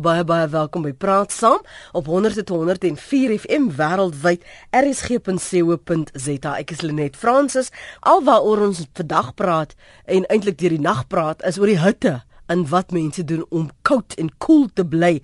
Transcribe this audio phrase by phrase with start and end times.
[0.00, 1.58] Baie baie welkom by Praat Saam
[1.92, 6.52] op 100.104 FM wêreldwyd rsg.co.za.
[6.56, 7.68] Ek is Lenet Fransis.
[8.08, 9.74] Alwaaroor ons vandag praat
[10.08, 12.14] en eintlik deur die nag praat is oor die hitte
[12.48, 15.18] en wat mense doen om koud en koel cool te bly.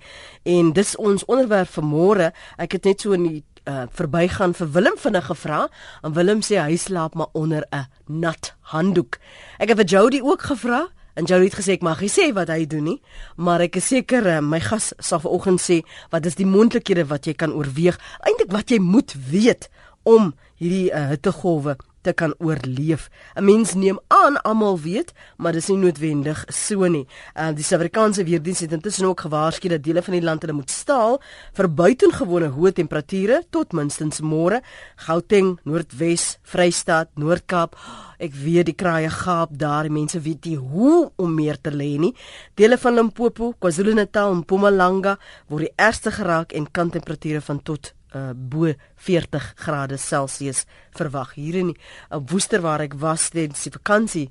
[0.45, 2.27] En dis ons onderwerp vir môre.
[2.61, 5.63] Ek het net so in die uh, verbygaan vir Willem vinnig gevra
[6.05, 9.17] en Willem sê hy slaap maar onder 'n nat handdoek.
[9.57, 10.85] Ek het vir Jody ook gevra
[11.17, 12.99] En Jolie het gesê ek mag nie sê wat hy doen nie,
[13.41, 15.79] maar ek is seker uh, my gas sal vanoggend sê
[16.13, 19.65] wat is die moontlikhede wat jy kan oorweeg, eintlik wat jy moet weet
[20.05, 23.09] om hierdie uh, hittegolwe te kan oorleef.
[23.35, 27.07] 'n Mens neem aan almal weet, maar dis nie noodwendig so nie.
[27.35, 30.69] Uh die Suid-Afrikaanse weerdiens het intussen ook gewaarsku dat dele van die land hulle moet
[30.69, 31.21] staal
[31.53, 34.61] vir buitengewone hoë temperature tot minstens môre.
[34.95, 37.75] Gauteng, Noordwes, Vrystaat, Noord-Kaap.
[38.19, 41.97] Ek weet die kraaie gaap daar, die mense weet nie hoe om meer te lê
[42.01, 42.15] nie.
[42.55, 47.93] Dele van Limpopo, KwaZulu-Natal en Mpumalanga word die ergste geraak en kan temperature van tot
[48.17, 48.73] uh, bo
[49.07, 50.65] 40 grade Celsius
[50.97, 51.35] verwag.
[51.37, 54.27] Hier in uh, woester waar ek was tydens die vakansie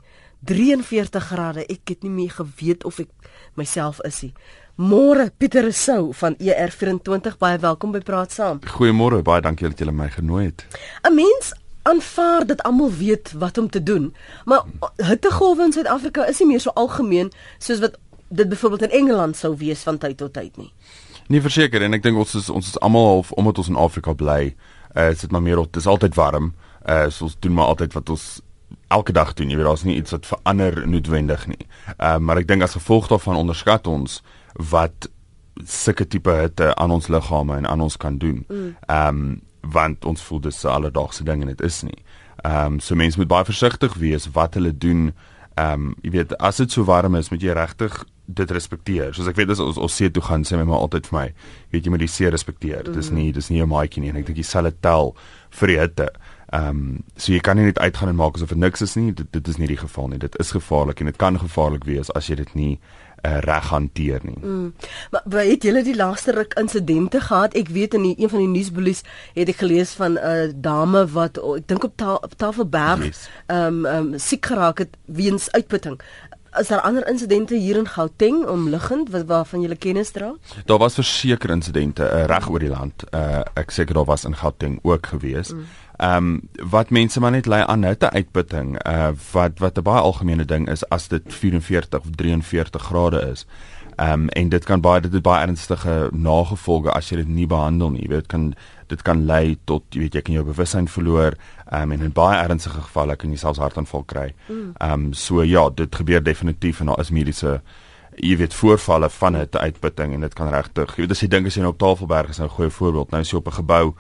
[0.47, 1.67] 43 grade.
[1.67, 3.13] Ek het nie meer geweet of ek
[3.55, 4.33] myself is nie.
[4.77, 8.59] Môre Pieter Rousseau van ER24 baie welkom by praat saam.
[8.77, 10.67] Goeiemôre baie dankie dat julle my genooi het.
[11.07, 11.55] 'n mens
[11.87, 14.15] aanvaar dat almal weet wat om te doen
[14.45, 14.65] maar
[14.97, 17.99] hittegolwe in Suid-Afrika is nie meer so algemeen soos wat
[18.29, 20.73] dit byvoorbeeld in Engeland sou wees van tyd tot tyd nie
[21.29, 24.15] Nee verseker en ek dink ons is ons is almal half omdat ons in Afrika
[24.15, 24.55] bly.
[24.95, 26.55] Uh dit maar meer dit is altyd warm.
[26.87, 28.27] Uh so ons doen maar altyd wat ons
[28.89, 29.51] elke dag doen.
[29.51, 31.67] Jy weet daar's nie iets wat verander noodwendig nie.
[31.99, 34.23] Uh maar ek dink as gevolg daarvan onderskat ons
[34.71, 35.11] wat
[35.65, 38.45] sulke tipe hitte aan ons liggame en aan ons kan doen.
[38.49, 38.97] Ehm mm.
[39.09, 41.99] um, want ons voel dis 'n alledaagse ding en dit is nie.
[42.45, 45.13] Ehm um, so mense moet baie versigtig wees wat hulle doen.
[45.57, 49.15] Ehm um, jy weet as dit so warm is, moet jy regtig dit respekteer.
[49.15, 51.27] Soos ek weet as ons ons see toe gaan sê my maar altyd vir my,
[51.73, 52.85] weet jy moet die see respekteer.
[52.85, 52.97] Mm.
[52.99, 55.15] Dis nie dis nie 'n maatjie nie en ek dink dit tel
[55.51, 56.09] vir die hitte.
[56.53, 59.13] Ehm um, so jy kan nie net uitgaan en maak asof dit niks is nie.
[59.13, 60.19] Dit dit is nie die geval nie.
[60.19, 62.79] Dit is gevaarlik en dit kan gevaarlik wees as jy dit nie
[63.27, 64.39] uh, reg hanteer nie.
[64.41, 64.75] Mm.
[65.11, 67.57] Maar het julle die laaste ruk insidente gehad?
[67.59, 69.03] Ek weet in die, een van die nuusbulies
[69.35, 73.03] het ek gelees van 'n uh, dame wat oh, ek dink op, ta op Tafelberg
[73.03, 73.29] ehm yes.
[73.47, 76.01] um, um, siek geraak het weens uitputting
[76.59, 80.35] is daar ander insidente hier in Gauteng omliggend wat waarvan jy kennis dra?
[80.65, 83.05] Daar was verseker insidente uh, reg oor die land.
[83.11, 85.53] Uh, ek seker daar was in Gauteng ook gewees.
[85.53, 85.67] Mm.
[85.97, 90.01] Ehm um, wat mense maar net lei aan hitte uitputting, uh wat wat 'n baie
[90.01, 93.47] algemene ding is as dit 44 of 43 grade is.
[93.97, 97.47] Ehm um, en dit kan baie dit het baie ernstige nagevolge as jy dit nie
[97.47, 98.03] behandel nie.
[98.03, 98.55] Jy weet kan
[98.87, 101.33] dit kan lei tot jy weet jy kan jou bewussyn verloor
[101.73, 104.35] um, en in baie ernstige gevalle kan jy selfs hartaanval kry.
[104.49, 104.73] Mm.
[104.81, 107.61] Ehm um, so ja, dit gebeur definitief en daar is mediese
[108.17, 111.47] jy weet voorvalle van dit uitputting en dit kan regtig jy weet as jy dink
[111.47, 113.59] as jy nou op Tafelberg is nou 'n goeie voorbeeld nou is jy op 'n
[113.61, 113.95] gebou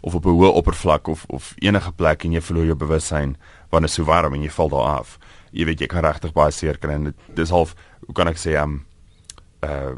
[0.00, 3.36] of op 'n hoë oppervlak of of enige plek en jy verloor jou bewussyn
[3.72, 5.18] wanneer dit so warm en jy val daar af.
[5.52, 7.74] Jy weet jy kan regtig baie seer kry en dit dis half
[8.06, 8.84] hoe kan ek sê um
[9.64, 9.96] uh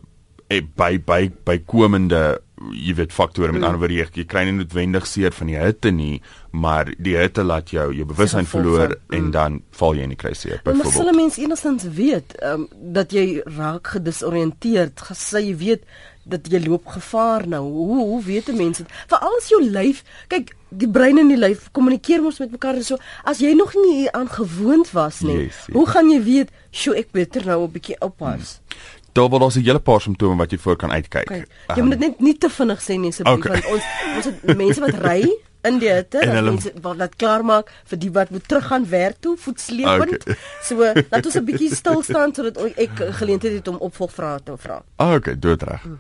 [0.77, 3.67] by by by komende jy weet faktore met mm.
[3.67, 6.21] ander woorde jy, jy kry nie noodwendig seer van die hitte nie
[6.55, 9.17] maar die hitte laat jou jou bewussyn verloor mm.
[9.19, 12.69] en dan val jy in die kry seer byvoorbeeld maar sal mense enigstens weet um,
[12.95, 15.89] dat jy raak gedisoriënteerd gesê jy weet
[16.25, 20.89] dat jy loop gevaar nou hoe hoe weet mense vir alles jou lyf kyk die
[20.91, 24.95] brein en die lyf kommunikeer mos met mekaar so as jy nog nie aan gewoond
[24.95, 25.75] was nie yes, yes.
[25.75, 29.57] hoe gaan jy weet sjoe ek beter nou 'n bietjie oppas mm daar word ons
[29.57, 31.31] 'n hele paar simptome wat jy voor kan uitkyk.
[31.31, 31.45] Okay.
[31.69, 33.53] Jy um, moet dit net nie te vinnig sê nie asseblief okay.
[33.53, 33.83] want ons
[34.17, 35.21] ons het mense wat ry
[35.65, 38.85] in die hitte en hulle mense wat wat klaar maak vir die wat moet teruggaan
[38.91, 40.27] werk toe voetsleepend.
[40.27, 40.37] Okay.
[40.63, 44.83] So laat ons 'n bietjie stil staan sodat ek geleentheid het om opvolgvrae te vra.
[44.97, 45.83] Ah okay, dood reg.
[45.83, 45.99] Hmm.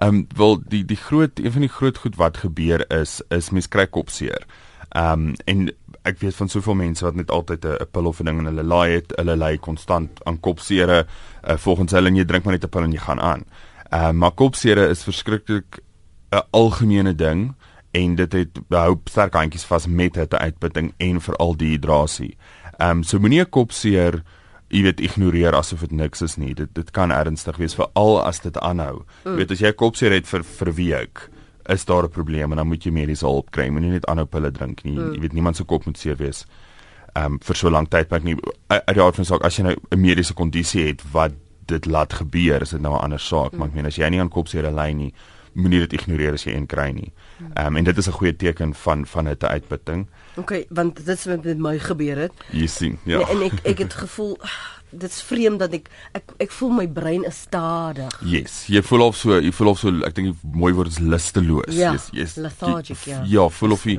[0.00, 3.50] Ehm um, wel die die groot een van die groot goed wat gebeur is is
[3.50, 4.46] mense kry kopseer.
[4.88, 5.70] Ehm um, en
[6.04, 8.62] ek weet van soveel mense wat net altyd 'n pil of 'n ding in hulle
[8.62, 11.06] laai het, hulle ly konstant aan kopseere.
[11.42, 13.44] Uh, volgens hulle en jy drink maar net 'n pil en jy gaan aan.
[13.92, 15.80] Uh, maar kopseere is verskriklik
[16.32, 17.54] 'n algemene ding
[17.92, 22.36] en dit het behou sterk handjies vas met hitte uitputting en veral dehydrasie.
[22.78, 24.22] Ehm um, so moenie 'n kopseer
[24.68, 26.54] jy weet ignoreer asof dit niks is nie.
[26.54, 29.04] Dit dit kan ernstig wees veral as dit aanhou.
[29.24, 29.30] Mm.
[29.30, 31.30] Jy weet as jy 'n kopseer het vir vir week
[31.68, 33.68] is daar 'n probleem en dan moet jy mediese hulp kry.
[33.68, 34.98] Moenie net aanhou pille drink nie.
[34.98, 35.12] Mm.
[35.12, 36.46] Jy weet niemand se kop moet seer wees.
[37.12, 38.36] Ehm um, vir so lank tydperk nie.
[38.66, 41.32] Uit die aard van saak as jy nou 'n mediese kondisie het wat
[41.66, 43.52] dit laat gebeur, is dit nou 'n ander saak.
[43.52, 43.58] Mm.
[43.58, 45.14] Maar ek meen as jy nie aan kopseer ly nie,
[45.52, 47.12] moenie dit ignoreer as jy een kry nie.
[47.38, 47.50] Mm.
[47.54, 50.08] Ehm um, en dit is 'n goeie teken van van 'n uitputting.
[50.36, 52.32] OK, want dit het met my gebeur het.
[52.50, 53.18] Jy sien, ja.
[53.18, 54.38] Nee, en ek ek het gevoel
[54.98, 58.20] dit's vreemd dat ek ek ek voel my brein is stadig.
[58.22, 61.74] Yes, jy voel of so, jy voel of so ek dink mooi woord is lusteloos.
[61.74, 62.36] Ja, yes, yes.
[62.36, 63.24] lethargic, jy, ja.
[63.36, 63.98] Ja, voel of jy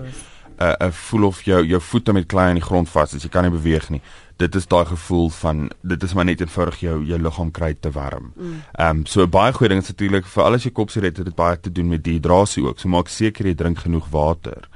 [0.60, 3.24] uh, uh voel of jou jou voete met klei aan die grond vas is.
[3.24, 4.02] Jy kan nie beweeg nie.
[4.40, 7.92] Dit is daai gevoel van dit is maar net eenvoudig jou jou liggaam kry te
[7.92, 8.32] warm.
[8.36, 8.62] Ehm mm.
[8.90, 11.72] um, so baie goeie ding is natuurlik vir alles jy kopsieret het dit baie te
[11.72, 12.80] doen met dehydrasie ook.
[12.80, 14.70] So maak seker jy drink genoeg water.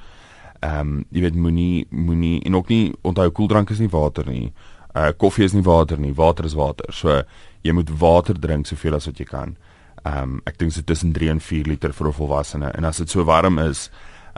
[0.59, 4.51] Ehm um, jy weet moenie moenie en ook nie onthou koeldrank is nie water nie.
[4.99, 6.13] Uh koffie is nie water nie.
[6.15, 6.91] Water is water.
[6.93, 7.21] So
[7.63, 9.55] jy moet water drink soveel as wat jy kan.
[10.03, 12.85] Ehm um, ek dink dit is tussen 3 en 4 liter vir 'n volwassene en
[12.85, 13.89] as dit so warm is,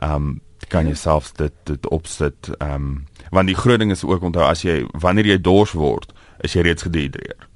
[0.01, 2.49] ehm um, kan jy self dit dit opsit.
[2.59, 6.13] Ehm um, want die groot ding is ook onthou as jy wanneer jy dors word,
[6.43, 7.47] is jy reeds gedehidreer.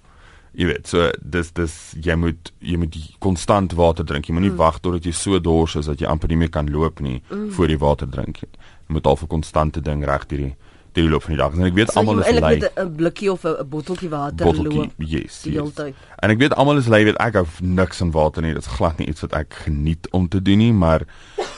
[0.56, 4.26] Jy weet, so dis dis jy moet jy moet konstant water drink.
[4.26, 4.58] Jy moenie mm.
[4.58, 7.52] wag totdat jy so dors is dat jy amper nie meer kan loop nie mm.
[7.52, 8.52] voor jy water drink nie.
[8.88, 10.56] Jy moet al 'n konstante ding reg hierdie
[10.96, 11.56] die loop van die dag.
[11.58, 12.34] En ek weet so almal is lei.
[12.40, 14.94] Eintlik met 'n blikkie of 'n botteltjie water bottelkie, loop.
[14.98, 15.42] Yes.
[15.42, 15.94] Die yes.
[16.24, 18.54] En ek weet almal is lei weet ek hou niks van water nie.
[18.54, 21.06] Dit is glad nie iets wat ek geniet om te doen nie, maar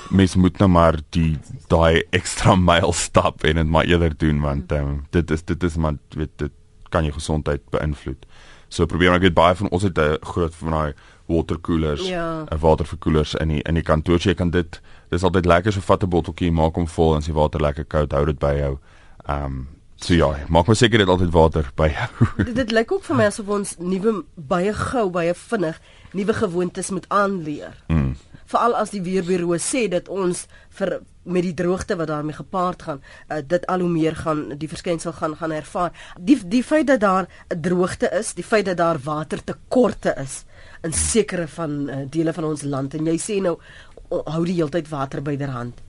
[0.09, 1.37] mens moet nou maar die
[1.67, 5.75] daai ekstra myl stap en dit maar eerder doen want um, dit is dit is
[5.75, 6.51] maar weet dit
[6.89, 8.25] kan jou gesondheid beïnvloed.
[8.69, 10.93] So probeer ek weet baie van ons het 'n groot van daai
[11.27, 12.45] waterkoelers, ja.
[12.49, 14.19] 'n waterverkoelers in die in die kantoor.
[14.19, 17.25] Jy kan dit dis altyd lekker so vat 'n botteltjie, maak hom vol en as
[17.25, 18.79] die water lekker koud hou dit by jou.
[19.27, 22.27] Ehm um, so ja, maak maar seker dit altyd water by jou.
[22.45, 25.79] dit, dit lyk ook vir my asof ons nuwe baie gou, baie vinnig
[26.13, 27.73] nuwe gewoontes moet aanleer.
[27.91, 28.13] Mm.
[28.47, 30.45] Veral as die weerbureau sê dat ons
[30.77, 34.69] vir met die droogte wat daarmee gepaard gaan, uh, dit al hoe meer gaan die
[34.71, 35.91] verskynsel gaan gaan ervaar.
[36.19, 40.45] Die die feit dat daar 'n droogte is, die feit dat daar watertekorte is
[40.83, 43.57] in sekere van uh, dele van ons land en jy sê nou
[44.09, 45.81] hou die heeltyd water byderhand.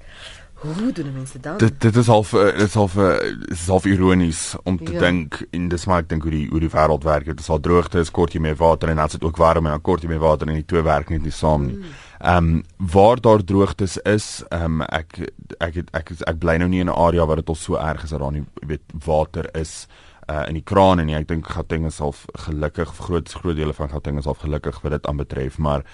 [0.58, 1.56] Hoe doen mense dan?
[1.58, 4.98] Dit dit is half dit is half dit is half ironies om te ja.
[4.98, 7.28] dink en dis maar ek dink hoe die hoe die wêreld werk.
[7.30, 9.76] Dit is al droogte, is kort jy meer water en dan sit ook warm en
[9.76, 11.78] dan kort jy meer water en die twee werk net nie saam nie.
[11.78, 11.94] Mm.
[12.18, 15.20] Ehm um, waar daar droogtes is, ehm um, ek
[15.62, 18.02] ek ek ek, ek bly nou nie in 'n area waar dit al so erg
[18.02, 19.86] is dat daar nie weet water is
[20.28, 22.14] uh in die kraan en ek dink Gauteng is al
[22.46, 25.84] gelukkig groot groot dele van Gauteng is al gelukkig wat dit aanbetref maar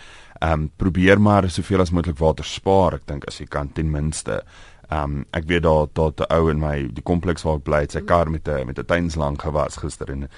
[0.41, 3.91] ehm um, probeer maar soveel as moontlik water spaar ek dink as jy kan ten
[3.91, 4.43] minste
[4.91, 7.81] ehm um, ek weet daar daar 'n ou in my die kompleks waar ek bly
[7.87, 10.29] het sy kar met 'n met 'n tuinslang gewas gister en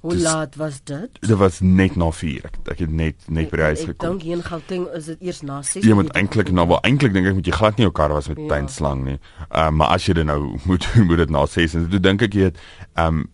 [0.00, 1.10] Hoe dus, laat was dit?
[1.20, 2.44] Dit was net na 4.
[2.44, 3.94] Ek ek het net net by die huis gekom.
[3.94, 5.82] Ek dink hier in Gauteng is dit eers na 6.
[5.82, 8.28] Jy moet eintlik nou wel eintlik dink ek moet jy glad nie jou kar was
[8.28, 8.46] met ja.
[8.52, 9.16] tuinslang nie.
[9.48, 10.38] Ehm um, maar as jy dit nou
[10.68, 12.60] moet moet dit na 6 en toe dink ek jy het
[12.94, 13.24] ehm um,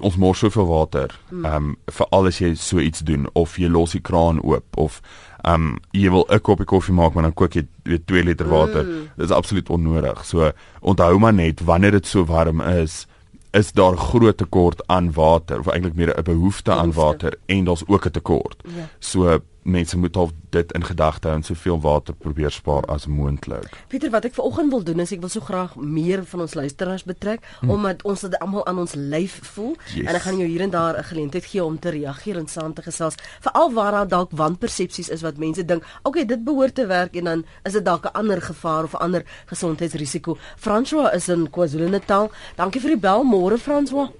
[0.00, 1.20] ons mors soveel water.
[1.28, 1.44] Hmm.
[1.44, 4.78] Ehm um, vir al as jy so iets doen of jy los die kraan oop
[4.78, 5.00] of
[5.42, 8.48] ehm um, jy wil 'n koppie koffie maak maar dan kook jy weet 2 liter
[8.48, 8.84] water.
[8.84, 9.08] Mm.
[9.16, 10.24] Dit is absoluut onnodig.
[10.24, 13.06] So onthou maar net wanneer dit so warm is,
[13.52, 17.84] is daar groot tekort aan water of eintlik meer 'n behoefte aan water en daar's
[17.86, 18.62] ook 'n tekort.
[18.62, 18.88] Ja.
[18.98, 23.76] So mense moet al dit in gedagte hou en soveel water probeer spaar as moontlik.
[23.88, 27.04] Pieter, wat ek vanoggend wil doen is ek wil so graag meer van ons luisteraars
[27.06, 27.70] betrek hm.
[27.70, 30.06] omdat ons dit almal aan ons lyf voel yes.
[30.06, 32.74] en ek gaan jou hier en daar 'n geleentheid gee om te reageer en saam
[32.74, 36.74] te gesels veral waar daar dalk wanpersepsies is wat mense dink, "Oké, okay, dit behoort
[36.74, 40.36] te werk" en dan is dit dalk 'n ander gevaar of 'n ander gesondheidsrisiko.
[40.56, 42.30] François is in KwaZulu-Natal.
[42.56, 44.10] Dankie vir die bel, môre François.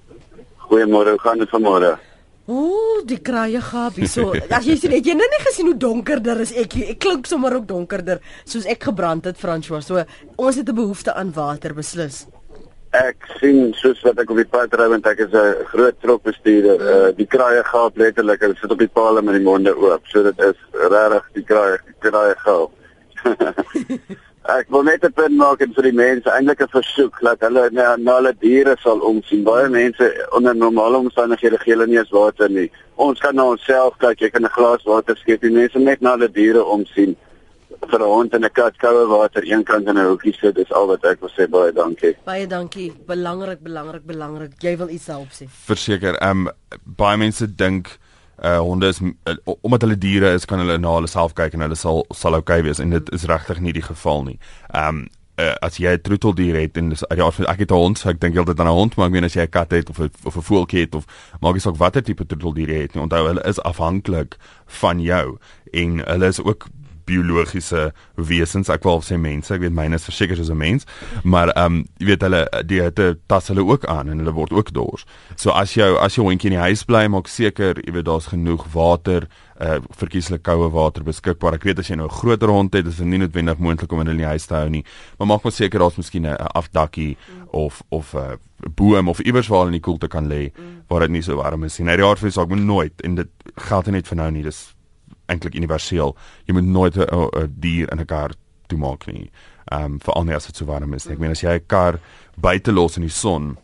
[0.57, 2.12] Goeiemôre, gaan dit vanmôre?
[2.51, 4.33] Ooh, die kraaie gaap hierso.
[4.51, 6.75] As jy sien, het jy nou nie gesien hoe donkerder is ek?
[6.91, 9.79] Ek klink sommer ook donkerder soos ek gebrand het, François.
[9.85, 10.03] So
[10.35, 12.27] ons het 'n behoefte aan water beslis.
[12.91, 16.79] Ek sien soos wat ek op die pad ry want ek is 'n groot trokbestuurder.
[16.81, 18.41] Uh die kraaie gaap letterlik.
[18.41, 20.01] Hulle sit op die palle met die monde oop.
[20.07, 22.71] So dit is regtig die kraaie die kraaie gaap.
[24.43, 27.69] Ek wil net 'n punt maak en vir die mense eintlik 'n versoek dat hulle
[27.71, 29.43] na, na hulle diere sal omsien.
[29.43, 32.71] Baie mense onder normale omstandighede gee hulle nie eens water nie.
[32.95, 35.41] Ons kan na onsself kyk, jy kan 'n glas water skep.
[35.41, 37.15] Die mense net na hulle diere omsien.
[37.89, 40.55] vir 'n hond en 'n kat koue water eenkant in 'n hoekie sit.
[40.55, 41.49] Dis al wat ek wil sê.
[41.49, 42.15] Baie dankie.
[42.25, 42.91] Baie dankie.
[43.07, 44.51] Belangrik, belangrik, belangrik.
[44.59, 45.47] Jy wil iets help sê.
[45.65, 46.51] Verseker, ehm um,
[46.83, 47.97] baie mense dink
[48.43, 51.61] uh honde is uh, omdat hulle diere is kan hulle na hulle self kyk en
[51.65, 54.39] hulle sal sal oukei okay wees en dit is regtig nie die geval nie.
[54.75, 55.07] Um
[55.37, 58.19] uh, as jy 'n troeteldier het en dis ja ek het 'n hond, so ek
[58.19, 60.11] dink altyd aan 'n hond, maar ek meen as jy 'n kat het of 'n
[60.23, 61.05] of 'n voeltjie het of
[61.41, 65.37] maak nie saak watter tipe troeteldier jy het nie, onthou hulle is afhanklik van jou
[65.73, 66.67] en hulle is ook
[67.05, 68.69] biologiese wesens.
[68.69, 70.85] Ek wil sê mense, ek weet myne is verseker soos 'n mens,
[71.23, 74.51] maar ehm um, jy weet hulle die hitte tas hulle ook aan en hulle word
[74.51, 75.05] ook dors.
[75.35, 78.27] So as jou as jou hondjie in die huis bly, maak seker jy weet daar's
[78.27, 79.27] genoeg water,
[79.59, 81.55] uh verkieslik koue water beskikbaar.
[81.55, 83.99] Ek weet as jy nou 'n groter hond het, is dit nie noodwendig moontlik om
[83.99, 84.83] hulle in die huis te hou nie,
[85.17, 87.17] maar maak maar seker daar's miskien 'n afdakkie
[87.51, 88.37] of of 'n uh,
[88.75, 90.51] boom of iewers waar hulle in die koelte kan lê
[90.87, 91.85] waar dit nie so warm is nie.
[91.85, 93.29] Nou die aard vir saak moet nooit en dit
[93.69, 94.43] geld net vir nou nie.
[94.43, 94.73] Dis
[95.25, 96.15] eintlik universeel.
[96.45, 98.31] Jy moet nooit 'n dier in 'n kar
[98.67, 99.31] toemaak nie.
[99.71, 101.13] Ehm um, veral nie as dit so warm is nie.
[101.13, 101.99] Ek meen as jy 'n kar
[102.35, 103.57] buite los in die son,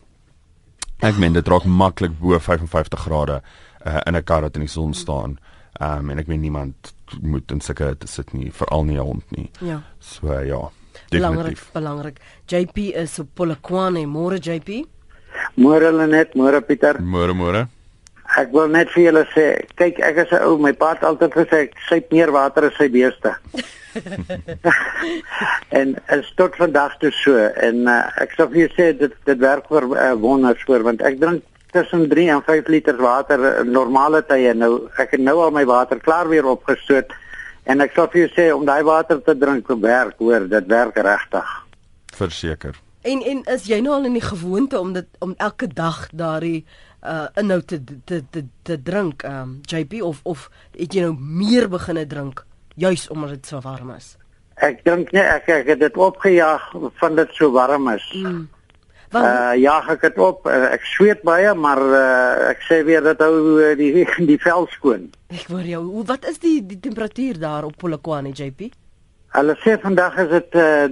[1.02, 3.42] ek meen dit raak maklik bo 55 grade
[3.86, 5.38] uh, in 'n kar wat in die son staan.
[5.80, 9.30] Ehm um, en ek meen niemand moet in sulke sit nie, veral nie 'n hond
[9.30, 9.50] nie.
[9.60, 9.82] Ja.
[9.98, 10.70] So uh, ja.
[11.10, 12.20] Belangrik, belangrik.
[12.46, 14.86] JP is op Polokwane, môre JP.
[15.56, 17.00] Môre Lenet, môre Pieter.
[17.00, 17.68] Môre môre.
[18.40, 21.36] Ek wil net vir julle sê, kyk ek is 'n ou, my pa het altyd
[21.42, 23.34] gesê ek syp meer water as sy beeste.
[25.80, 27.36] en is tot vandag toe so.
[27.36, 31.02] En uh, ek sou vir julle sê dit dit werk vir uh, wonders voor want
[31.02, 31.42] ek drink
[31.74, 34.54] tussen 3 en 5 liter water in normale tye.
[34.54, 37.12] Nou ek het nou al my water klaar weer opgestoot.
[37.68, 40.96] En ek sou vir julle sê om daai water te drink werk hoor dit werk
[40.96, 41.50] regtig.
[42.16, 42.78] Verseker.
[43.02, 46.66] En en is jy nou al in die gewoonte om dit om elke dag daardie
[47.02, 51.68] uh inhoud te te te te drink um JP of of het jy nou meer
[51.68, 52.44] begine drink
[52.76, 54.16] juis omdat dit so warm is?
[54.60, 58.04] Ek dink nee, ek ek het dit opgejaag van dit so warm is.
[58.14, 58.48] Mm.
[59.10, 63.02] Want, uh ja, ek het op uh, ek sweet baie, maar uh, ek sê weer
[63.02, 65.08] dat hou uh, die die vel skoon.
[65.34, 65.82] Ek hoor jou.
[66.06, 68.70] Wat is die die temperatuur daar op Polokwane JP?
[69.30, 70.88] Hulle sê vandag is dit uh,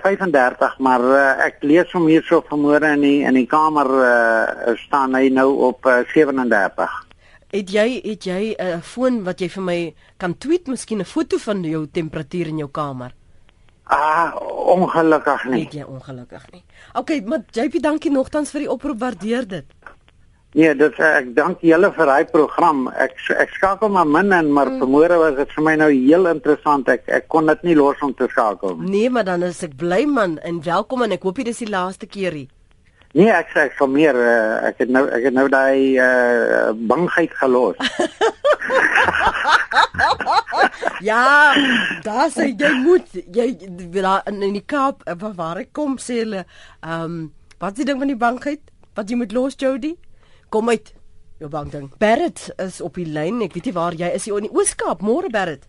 [0.00, 4.72] 35 uh, maar uh, ek lees hom hierso vanmôre in die in die kamer uh,
[4.86, 6.96] staan hy nou op uh, 37.
[7.52, 9.78] Het jy het jy 'n uh, foon wat jy vir my
[10.16, 13.12] kan tweet, miskien 'n foto van jou temperatuur in jou kamer?
[13.84, 14.32] Ah,
[14.76, 15.64] ongelukkig nie.
[15.64, 16.64] Het jy ongelukkig nie.
[16.92, 19.64] OK, maar JP, dankie nogtans vir die oproep, waardeer dit.
[20.56, 22.86] Nee, dit eh, ek dank julle vir daai program.
[22.96, 24.78] Ek ek skakel maar min en maar mm.
[24.80, 26.88] vanmôre was dit vir my nou heel interessant.
[26.88, 28.88] Ek ek kon dit nie los om te skakel nie.
[28.94, 31.68] Nee, maar dan is ek bly man en welkom en ek hoop dit is die
[31.68, 32.48] laaste keer hier.
[33.12, 36.72] Nee, ek sê ek van meer uh, ek het nou ek het nou daai uh,
[36.88, 37.76] bangheid gelos.
[41.10, 41.52] ja,
[42.08, 43.76] daar sê jy moet jy in,
[44.32, 46.46] in die Kaap waar ek kom sê hulle
[46.80, 47.24] ehm um,
[47.58, 48.62] wat is die ding van die bangheid?
[48.94, 49.96] Wat jy moet los Jody?
[50.48, 50.94] Kom uit.
[51.38, 51.90] Jou bang ding.
[51.98, 53.42] Barrett is op die lyn.
[53.44, 55.04] Ek weet nie waar jy is hier in die Ooskaap.
[55.04, 55.68] Môre Barrett.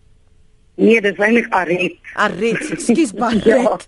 [0.80, 1.98] Nee, dis eintlik Aret.
[2.24, 3.84] Aret, ekskuus Barrett.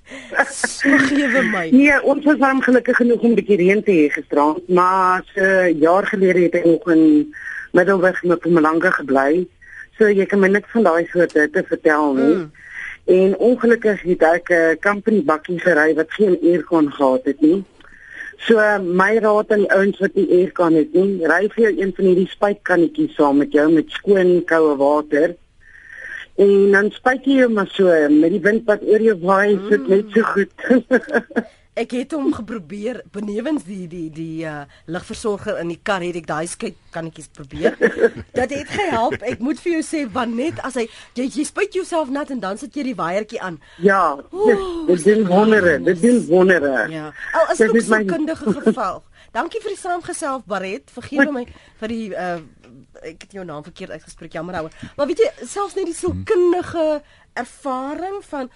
[0.83, 1.65] Vergewe my.
[1.73, 5.41] Nee, ons was warm gelukkig genoeg om 'n bietjie reën te hê gisterand, maar 'n
[5.41, 7.35] uh, jaar gelede het ek nog in
[7.73, 9.47] Middelburg met Mpumalanga gebly.
[9.97, 12.35] So jy kan my net van daai soort te vertel nie.
[12.35, 12.51] Mm.
[13.05, 17.65] En ongelukkig het ek 'n uh, company bakkie gery wat geen aircon gehad het nie.
[18.47, 21.73] So my raad aan die ouens wat die air kan het, nie, ry vir jou
[21.79, 25.37] een van hierdie spuitkannetjies saam met jou met skoon koue water.
[26.43, 29.69] En dan spuit jy hom maar so met die wind wat oor jou waai, mm.
[29.71, 30.55] sit net so goed.
[31.73, 36.27] Ek het hom geprobeer benewens die die die uh ligversorger in die kar het ek
[36.29, 37.79] daai skei kannetjies probeer.
[38.39, 39.23] Dat het gehelp.
[39.25, 40.85] Ek moet vir jou sê want net as hy
[41.17, 43.57] jy, jy spuit jouself nat en dan sit jy die waiertjie aan.
[43.81, 44.19] Ja,
[44.91, 45.79] dit doen wondere.
[45.87, 46.75] Dit doen wondere.
[46.93, 47.07] Ja.
[47.41, 48.05] Al is dit 'n my...
[48.05, 49.03] kundige geval.
[49.33, 50.93] Dankie vir die saamgeself Baret.
[50.93, 51.47] Vergewe my
[51.81, 52.37] vir die uh
[53.03, 54.37] ek het jou naam verkeerd uitgespreek.
[54.37, 54.77] Jammer ouer.
[54.97, 57.01] Maar weet jy, selfs net die sielkundige
[57.33, 58.51] ervaring van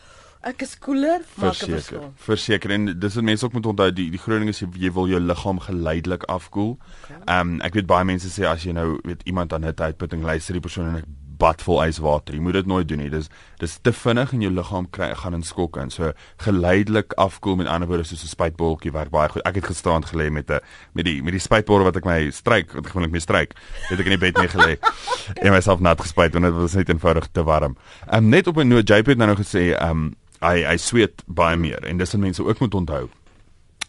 [0.46, 2.12] ek is koeler, maak 'n verskil.
[2.28, 5.20] Verseker en dis wat mense ook moet onthou, die die groening is jy wil jou
[5.20, 6.78] liggaam geleidelik afkoel.
[6.78, 7.40] Ehm okay.
[7.40, 10.54] um, ek weet baie mense sê as jy nou weet iemand aan hitte uitputting luister
[10.54, 12.36] die persoon en ek bad vol yswater.
[12.36, 13.10] Jy moet dit nooit doen nie.
[13.12, 13.28] Dis
[13.60, 15.90] dis te vinnig en jou liggaam kry gaan in skok in.
[15.92, 16.12] So
[16.44, 19.42] geleidelik afkoel met ander woorde soos 'n spuitbolletjie werk baie goed.
[19.46, 20.60] Ek het gisterand gelê met 'n
[20.94, 23.54] met die met die spuitbol wat ek my stryk, wat ek gewoonlik mee stryk.
[23.88, 24.78] Het ek in die bed mee gelê
[25.44, 27.76] en myself nat gespuit want dit was net eenvoudig te warm.
[28.08, 30.76] Ehm um, net op 'n noot JP het nou, nou gesê ehm um, hy hy
[30.76, 33.08] sweet baie meer en dis wat mense ook moet onthou.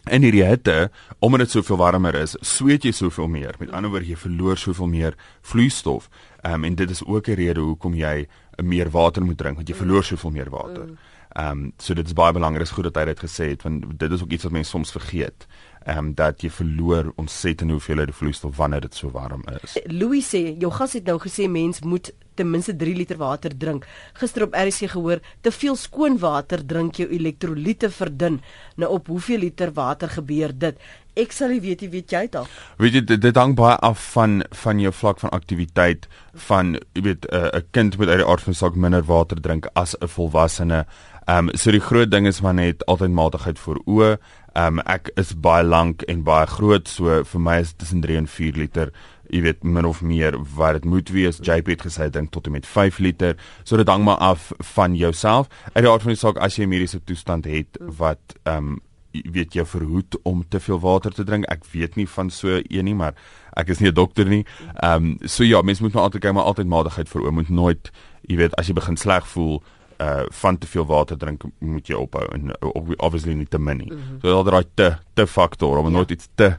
[0.08, 3.56] En hierdie hitte, omdat dit soveel warmer is, sweet jy soveel meer.
[3.60, 6.08] Met ander woorde, jy verloor soveel meer vloeistof.
[6.42, 8.28] Ehm um, en dit is ook 'n rede hoekom jy
[8.62, 10.86] meer water moet drink, want jy verloor soveel meer water.
[10.86, 10.96] Mm.
[11.28, 13.98] Ehm um, so dit is baie belangrik, is goed dat hy dit gesê het want
[13.98, 15.46] dit is ook iets wat mense soms vergeet
[15.88, 19.78] ehm um, dat jy verloor ontsettend hoeveel uit die vloeistof wanneer dit so warm is.
[19.86, 23.86] Louis sê, jou gas het nou gesê mens moet ten minste 3 liter water drink.
[24.20, 28.40] Gister op RC gehoor, te veel skoon water drink jou elektrolyte verdun.
[28.76, 30.78] Nou op hoeveel liter water gebeur dit?
[31.18, 32.46] ek sal nie weet jy weet jy al.
[32.80, 36.06] Weet jy dit, dit hang baie af van van jou vlak van aktiwiteit
[36.48, 39.66] van jy weet 'n uh, kind moet uit die aard van saak minder water drink
[39.74, 40.86] as 'n volwassene.
[41.28, 44.12] Ehm um, so die groot ding is maar net altyd matigheid vir oë.
[44.56, 48.16] Ehm um, ek is baie lank en baie groot so vir my is tussen 3
[48.22, 48.92] en 4 liter
[49.28, 51.40] jy weet min of meer wat dit moet wees.
[51.44, 53.36] JP het gesê dink tot en met 5 liter.
[53.64, 55.48] So dit hang maar af van jouself.
[55.74, 58.80] Uit die aard van die saak as jy 'n mediese toestand het wat ehm um,
[59.12, 61.44] weet jy verhoed om te veel water te drink.
[61.48, 63.14] Ek weet nie van so een nie, maar
[63.56, 64.46] ek is nie 'n dokter nie.
[64.82, 67.48] Ehm um, so ja, mens moet maar altyd kyk maar altyd matigheid vir oom moet
[67.48, 67.90] nooit
[68.28, 69.62] jy weet as jy begin sleg voel
[69.98, 72.52] uh van te veel water drink moet jy ophou en
[72.96, 73.92] obviously nie te min nie.
[73.92, 74.20] Mm -hmm.
[74.22, 75.92] So daai te te faktor om ja.
[75.92, 76.56] nooit iets te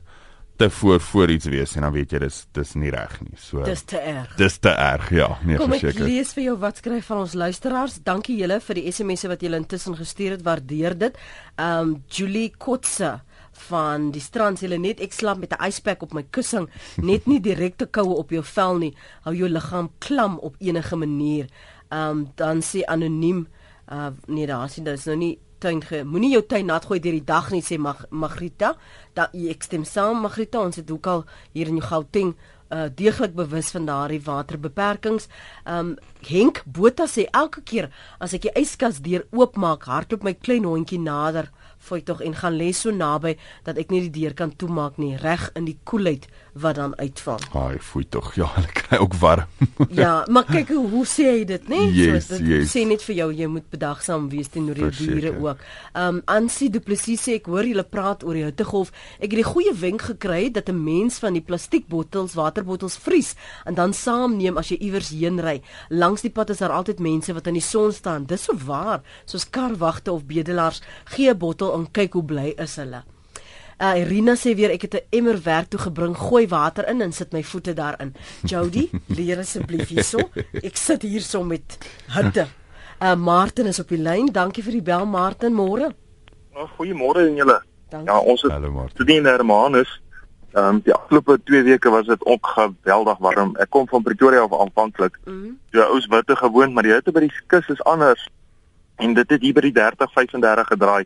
[0.60, 3.38] te voor voor iets wees en dan weet jy dis dis nie reg nie.
[3.38, 4.36] So Dis te erg.
[4.36, 6.02] Dis te erg, ja, nee Kom verseker.
[6.02, 7.96] ek lees vir jou wat skryf van ons luisteraars.
[8.04, 10.44] Dankie julle vir die SMS'e wat julle intussen gestuur het.
[10.44, 11.18] Waardeer dit.
[11.56, 13.22] Um Julie Kotse
[13.70, 17.40] van die strand hulle net ek slaap met 'n yspak op my kussing net nie
[17.40, 18.94] direkte koue op jou vel nie
[19.26, 21.48] hou jou liggaam klam op enige manier
[21.92, 23.48] um dan sê anoniem
[23.92, 27.00] uh nee daar sien dit is nou nie tuin ge moenie jou tuin nat gooi
[27.00, 28.76] deur die dag nie sê Mag Magrita
[29.14, 32.36] dat ek stem saam Magrita ons het ook al hier in Gauteng
[32.70, 35.28] uh deeglik bewus van daardie waterbeperkings.
[35.66, 35.96] Um
[36.28, 41.00] Henk Botha sê elke keer as ek die yskas deur oopmaak, hardloop my klein hondjie
[41.02, 45.00] nader fooi tog en gaan lê so naby dat ek nie die deur kan toemaak
[45.02, 46.28] nie reg in die koelheid
[46.60, 47.40] wat dan uitval.
[47.56, 48.34] Ai, fooi tog.
[48.36, 49.48] Ja, hulle kry ook warm.
[49.96, 51.82] ja, maar kyk hoe, sê hy dit, né?
[51.96, 52.74] Yes, so, dit yes.
[52.74, 55.16] sê net vir jou jy moet bedagsaam wees teenoor Verseker.
[55.16, 55.64] bure ook.
[55.98, 58.92] Um Ansie Du Plessis sê ek hoor julle praat oor die hittegolf.
[59.20, 63.76] Ek het die goeie wenk gekry dat 'n mens van die plastiekbottels, waterbottels vries en
[63.76, 65.62] dan saamneem as jy iewers heen ry.
[65.90, 68.26] Langs die pad is daar altyd mense wat in die son staan.
[68.26, 70.82] Dis so waar, soos karwagte of bedelaars.
[71.06, 73.04] Gee 'n bottel en kyk hoe bly is hulle.
[73.80, 77.12] Uh, Irina sê weer ek het 'n emmer werk toe gebring, gooi water in en
[77.12, 78.14] sit my voete daarin.
[78.44, 80.20] Jody, leer asseblief hierso.
[80.64, 82.48] Ek sit hierso met hitte.
[83.00, 84.28] Uh Martin is op die lyn.
[84.28, 85.94] Dankie vir die bel Martin, môre.
[86.54, 87.62] Nou, goeiemôre aan julle.
[87.90, 89.06] Ja, ons het Hallo Martin.
[89.06, 90.02] toe in Hermanus.
[90.52, 93.56] Ehm um, die afgelope 2 weke was dit ook geweldig warm.
[93.56, 95.20] Ek kom van Pretoria af aanvanklik.
[95.26, 95.58] Mm.
[95.72, 98.28] So ou witte gewoond, maar die hitte by die kus is anders.
[98.98, 101.06] En dit het hier by die 30 35 gedraai.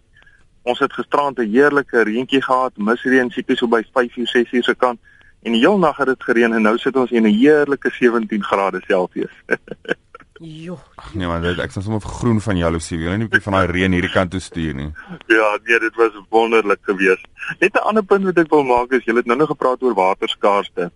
[0.64, 4.64] Ons het gisterand 'n heerlike reentjie gehad, misreën tipies so by 5 uur 6 uur
[4.64, 5.00] se kant.
[5.44, 8.44] En die heel nag het dit gereën en nou sit ons in 'n heerlike 17
[8.44, 9.32] grade Celsius.
[10.44, 10.80] Jo.
[11.14, 12.98] Nee man, dit, ek is sommer groen van jaloesie.
[12.98, 14.92] Wil jy nie 'n bietjie van daai reën hierdie kant toe stuur nie?
[15.28, 17.26] Ja, nee, dit was wonderlik geweest.
[17.60, 19.94] Net 'n ander punt wat ek wil maak is, julle het nou nog gepraat oor
[19.94, 20.92] waterskaarste.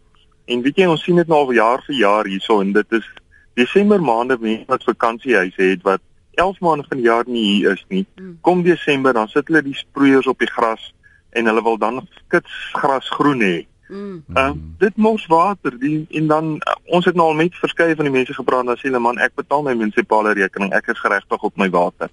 [0.46, 3.08] En weet jy, ons sien dit nou al jaar vir jaar hierso en dit is
[3.54, 6.02] Desember maande mense wat vakansiehuise het wat
[6.38, 8.06] 11 maande van die jaar nie hier is nie.
[8.46, 10.94] Kom Desember dan sit hulle die sproeiers op die gras
[11.38, 13.58] en hulle wil dan skitsgras groen hê.
[13.88, 14.24] Mm.
[14.36, 18.10] Uh, dit mors water die en dan uh, ons het nou al met verskeie van
[18.10, 21.00] die mense gepraat en dan sê hulle man ek betaal my munisipale rekening ek is
[21.00, 22.12] geregtig op my water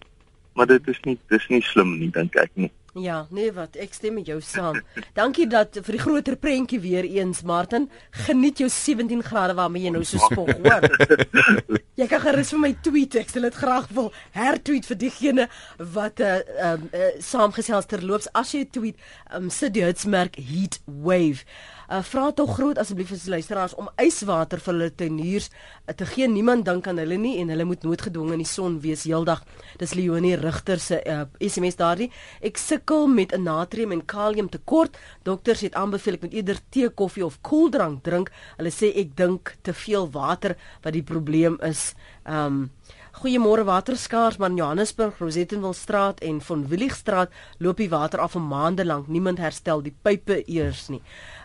[0.54, 3.94] maar dit is nie dis nie slim nie dink ek nie Ja, nee wat, ek
[3.96, 4.76] stem met jou saam.
[5.16, 7.88] Dankie dat vir die groter prentjie weer eens Martin.
[8.26, 11.80] Geniet jou 17 grade waarmee jy nou so spog, hoor.
[11.98, 15.44] Jy kan gerus vir my tweet, ek sal dit graag wil hertweet vir diegene
[15.78, 18.96] wat 'n uh, um, uh, saamgesels terloops as jy tweet,
[19.30, 21.46] um, sit die hitsmerk heat wave.
[21.84, 26.28] Uh, vra tog groot asseblief vir luisteraars om yswater vir hulle tuiniers uh, te gee.
[26.28, 29.44] Niemand dink aan hulle nie en hulle moet noodgedwonge in die son wees heeldag.
[29.80, 32.10] Dis Leonie Rigter se uh, SMS daardie.
[32.40, 34.96] Ek sukkel met 'n natrium en kalium tekort.
[35.22, 38.32] Dokters het aanbeveel ek moet eerder tee, koffie of koeldrank drink.
[38.56, 41.94] Hulle sê ek dink te veel water wat die probleem is.
[42.24, 42.70] Um
[43.14, 48.84] Goeiemôre waterskaars maar in Johannesburg, Rosettenwilstraat en Von Willigstraat loop die water af vir maande
[48.84, 49.06] lank.
[49.06, 50.98] Niemand herstel die pype eers nie.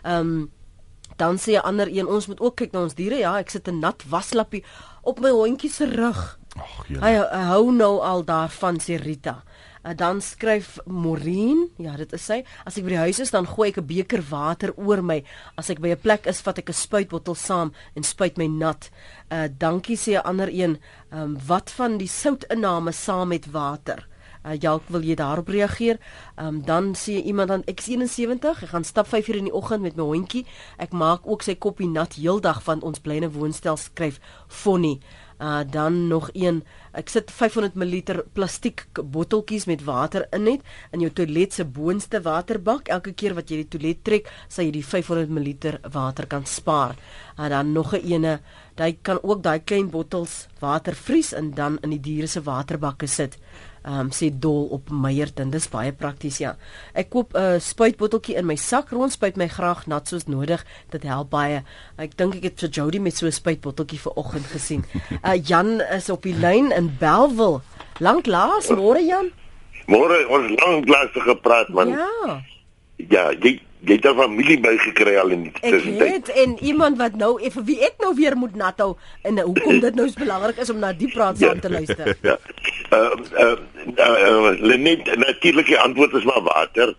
[0.04, 0.50] Um
[1.16, 3.18] dan sê 'n ander een, ons moet ook kyk na ons diere.
[3.18, 4.64] Ja, ek sit 'n nat waslappie
[5.02, 6.38] op my hondjie se rug.
[6.56, 7.28] Ag, Hy, julle.
[7.30, 9.42] hy hou nou al daarvan sê Rita.
[9.84, 12.44] Uh, dan skryf Morien, ja, dit is sy.
[12.66, 15.22] As ek by die huis is, dan gooi ek 'n beker water oor my.
[15.56, 18.90] As ek by 'n plek is, vat ek 'n spuitbottel saam en spuit my nat.
[19.30, 20.78] Uh dankie sê 'n ander een.
[21.12, 24.06] Ehm um, wat van die soutinname saam met water?
[24.40, 25.98] Uh Jalk, wil jy daarop reageer?
[26.40, 29.56] Um, dan sê iemand dan ek is 71, ek gaan stap 5 uur in die
[29.56, 30.46] oggend met my hondjie.
[30.80, 35.00] Ek maak ook sy koppie nat heeldag van ons bly in 'n woonstel skryf Fonnie.
[35.40, 36.64] Uh dan nog een.
[36.92, 40.60] Ek sit 500 ml plastiek botteltjies met water in net
[40.92, 42.88] in jou toilet se boonste waterbak.
[42.88, 46.96] Elke keer wat jy die toilet trek, sal jy die 500 ml water kan spaar.
[47.38, 48.40] Uh dan nog 'n ene.
[48.76, 53.06] Jy kan ook daai klein bottels water vries en dan in die diere se waterbakke
[53.06, 53.38] sit.
[53.80, 55.50] Um, sê dol op Meyerton.
[55.50, 56.54] Dis baie prakties ja.
[56.92, 60.64] Ek koop 'n uh, spuitbotteltjie in my sak, rondspuit my graag nat soos nodig.
[60.92, 61.62] Dit help baie.
[61.96, 64.84] Ek dink ek het vir Jody met so 'n spuitbotteltjie vanoggend gesien.
[65.24, 67.62] Uh Jan is op die lyn in Belwel.
[68.00, 69.32] Lank laas, môre Jan.
[69.86, 71.88] Môre ons lank laas gepraat man.
[71.88, 72.42] Ja.
[73.08, 76.12] Ja, jy jy het 'n familie bygekry al in die Ek tussentyd.
[76.12, 79.42] het en iemand wat nou vir wie ek nou weer moet nat hou en uh,
[79.44, 82.16] hoekom dit nou so belangrik is om na die praat saam te luister.
[82.22, 82.36] Ja.
[82.90, 83.56] Ehm uh,
[83.96, 86.94] uh, uh, net natuurlik die antwoord is maar water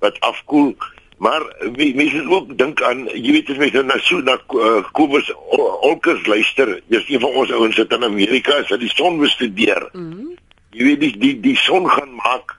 [0.00, 0.74] wat afkoel.
[1.18, 1.42] Maar
[1.76, 5.32] wie- mense moet ook dink aan jy weet as mense na so na uh, Kobus
[5.34, 9.88] Ol- Olkers luister, dis een van ons ouens wat in Amerika wat die son bestudeer.
[9.92, 10.34] Mm -hmm.
[10.70, 12.56] Jy weet die die die son gaan maak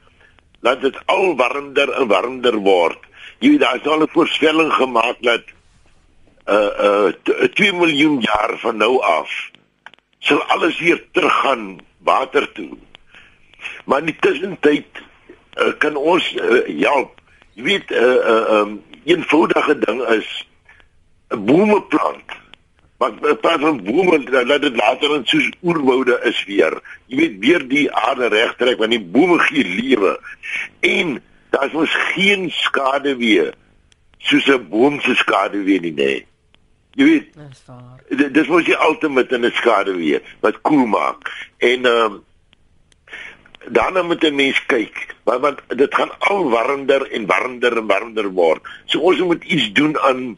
[0.62, 2.98] dat dit al warmer en warmer word.
[3.40, 5.44] Jy weet daar is al 'n voorspelling gemaak dat
[6.46, 9.52] uh uh 2 miljoen jaar van nou af
[10.20, 12.78] sal alles weer teruggaan water toe.
[13.86, 14.86] Maar in die tussentyd
[15.56, 17.22] uh, kan ons uh, help.
[17.54, 20.48] Jy weet 'n uh, uh, um, eenvoudige ding is
[21.30, 22.30] 'n bome plant.
[23.22, 26.82] In plaas van bome dat dit later in soos oerwoude is weer.
[27.06, 30.20] Jy weet weer die aarde regtrek want die bome gee lewe.
[30.80, 31.22] En
[31.56, 33.54] daar's mos geen skade weer
[34.18, 36.26] soos 'n boom se skade weer nie, nee.
[36.96, 38.32] Jy weet Dis waar.
[38.32, 41.32] dis mos die ultimate in 'n skaduwee wat koel maak.
[41.58, 42.24] En ehm um,
[43.68, 48.28] daarna moet 'n mens kyk, want, want dit gaan al warmer en warmer en warmer
[48.32, 48.62] word.
[48.86, 50.38] So ons moet iets doen aan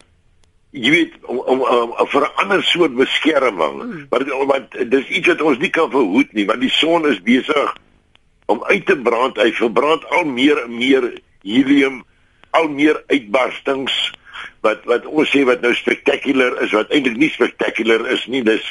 [0.70, 3.84] jy weet om om, om, om vir 'n ander soort beskerming.
[3.84, 4.06] Mm.
[4.10, 7.76] Want want dis iets wat ons nie kan verhoed nie, want die son is besig
[8.48, 9.38] om uit te brand.
[9.38, 11.08] Hy verbrand al meer en meer
[11.44, 12.04] helium,
[12.52, 13.96] al meer uitbarstings
[14.66, 18.66] wat wat ons sê wat nou spectacular is wat eintlik nie spectacular is nie dis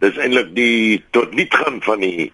[0.00, 2.30] dis eintlik die tot niet gaan van die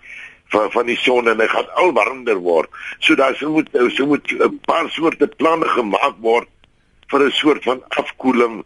[0.55, 2.71] van van die son en hy gaan al warmer word.
[3.03, 6.49] So daar sou moet so moet 'n paar soorte planne gemaak word
[7.11, 8.65] vir 'n soort van afkoeling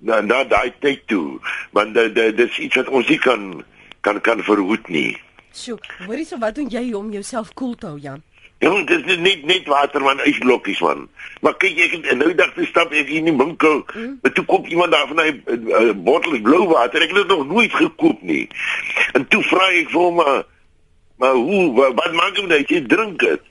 [0.00, 1.40] na na daai tyd toe.
[1.72, 3.64] Want dit dis iets wat ons nie kan
[4.00, 5.16] kan kan verhoed nie.
[5.52, 8.22] Sjoe, hoorie so wat doen jy om jouself koel te hou Jan?
[8.62, 11.08] Ja, dit is net net water man, ysblokkies man.
[11.42, 13.80] Maar kyk ek het nou dag te stap ek hier in die winkel.
[13.90, 14.12] Mm.
[14.22, 17.02] Maar toe kom iemand daar van hy uh, bottel blou water.
[17.02, 18.44] Ek het dit nog nooit gekoop nie.
[19.18, 20.44] En toe vra ek vir hom maar
[21.22, 23.50] maar hoe wat, wat maak jy dat jy drink dit?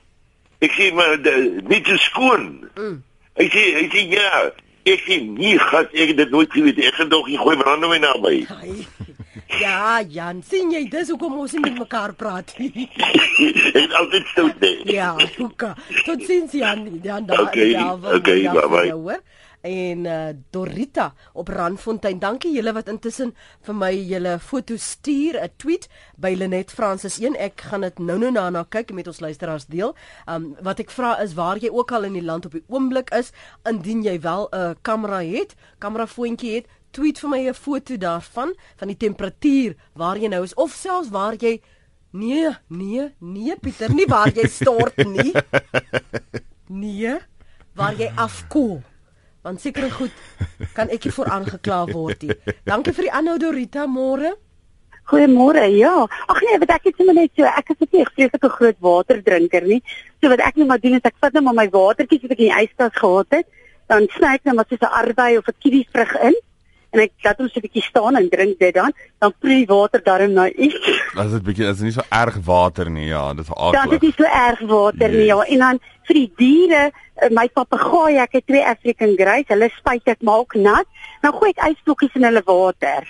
[0.64, 1.36] Ek sê maar de,
[1.68, 2.48] nie te skoon.
[2.80, 2.98] Mm.
[3.42, 4.46] Hy sê hy sê ja.
[4.88, 6.80] Ek sê nie gat ek het dit nooit geweet.
[6.88, 8.46] Ek nog nie gooi brandewyn naby.
[9.60, 12.88] Ja, Jan, sien jy dis hoekom ons nie met mekaar praat nie.
[13.76, 14.96] het altyd stout nee.
[14.96, 15.76] ja, hoeka.
[16.06, 17.48] Tot sins Jan, Jan daar.
[17.50, 17.76] Okay,
[18.16, 18.92] okay, bye-bye.
[18.92, 19.24] Hoor.
[19.62, 22.20] En uh, Dorita op Randfontein.
[22.20, 23.36] Dankie julle wat intussen
[23.68, 25.88] vir my julle foto stuur, 'n tweet
[26.18, 27.38] by Lenet Francis 1.
[27.38, 29.96] Ek gaan dit nou-nou na na kyk en met ons luisteraars deel.
[30.26, 33.14] Um wat ek vra is waar jy ook al in die land op die oomblik
[33.14, 33.32] is,
[33.70, 38.88] indien jy wel 'n kamera het, kamerafoontjie het, tweet vir my 'n foto daarvan van
[38.88, 41.62] die temperatuur waar jy nou is of selfs waar jy
[42.12, 45.34] nee, nee, nee Pieter, nie waar jy stort nie.
[46.72, 47.18] Nee,
[47.76, 48.80] waar jy afkoel.
[49.44, 50.14] Want seker goed
[50.72, 52.38] kan ek hier voor aangekla word nie.
[52.64, 54.32] Dankie vir die aanhou Dorita, môre.
[55.12, 55.66] Goeiemôre.
[55.76, 56.06] Ja.
[56.32, 58.78] Ag nee, wat ek het sommer net so, ek is net nie 'n vreeslike groot
[58.80, 59.82] waterdrinker nie.
[60.22, 62.40] So wat ek net maar doen is ek vat net maar my watertjies wat ek
[62.40, 63.48] in die yskas gehad het,
[63.92, 66.36] dan sny ek net maar so 'n arbei of 'n kiwi vrug in
[66.92, 69.68] en ek laat hom so 'n bietjie staan en drink dit dan, dan proe die
[69.70, 70.90] water daarin nou iets.
[71.24, 74.00] As dit bietjie as dit nie so erg water nie, ja, dit is Dan is
[74.00, 74.16] dit aardig.
[74.18, 75.38] so erg water nie, ja.
[75.38, 75.50] Yes.
[75.50, 80.08] En dan vir die diere, eh, my papegaai, ek het twee African Greys, hulle spuit
[80.08, 80.88] ek maar ook nat.
[81.22, 83.08] Dan gooi ek ysblokkies in hulle water.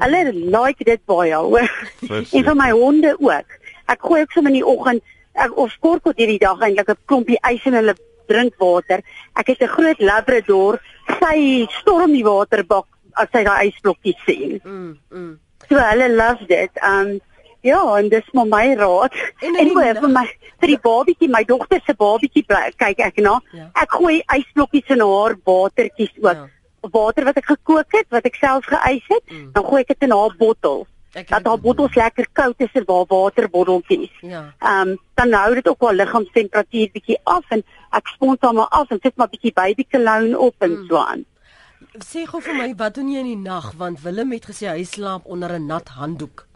[0.00, 1.68] Hulle like dit baie, hoor.
[2.08, 3.58] En vir my honde ook.
[3.86, 5.02] Ek gooi ook sommer in die oggend
[5.34, 7.94] ek of kort kort hierdie dag eintlik 'n klompie ys in hulle
[8.28, 9.02] drinkwater.
[9.36, 10.80] Ek het 'n groot labrador,
[11.20, 14.60] sy storm die waterbak as sy daai ysblokkies sien.
[14.64, 15.38] Mm, mm.
[15.68, 16.70] So hulle love dit.
[16.82, 17.20] Um
[17.64, 19.14] ja, en dis maar my raad.
[19.40, 20.24] En oor, nag- vir my
[20.60, 22.44] vir die babietjie, my dogter se babietjie
[22.76, 23.38] kyk ek na.
[23.52, 23.70] Ja.
[23.82, 26.34] Ek gooi ysblokkies in haar watertjies ook.
[26.34, 26.48] Ja.
[26.92, 29.52] Water wat ek gekook het, wat ek self geëis het, Mm.
[29.52, 30.86] dan gooi ek dit in haar bottel.
[31.14, 34.10] Ek Dat haar bottels lekker koud is en haar waterbotteltjies.
[34.20, 34.52] Ja.
[34.60, 38.68] Ehm um, dan hou dit ook haar liggaamstemperatuur bietjie af en ek spons hom maar
[38.70, 40.86] af en sit maar bietjie baby cologne op en Mm.
[40.88, 41.24] so aan.
[42.02, 44.82] Sê gou vir my, wat doen jy in die nag want Willem het gesê hy
[44.82, 46.48] slaap onder 'n nat handdoek.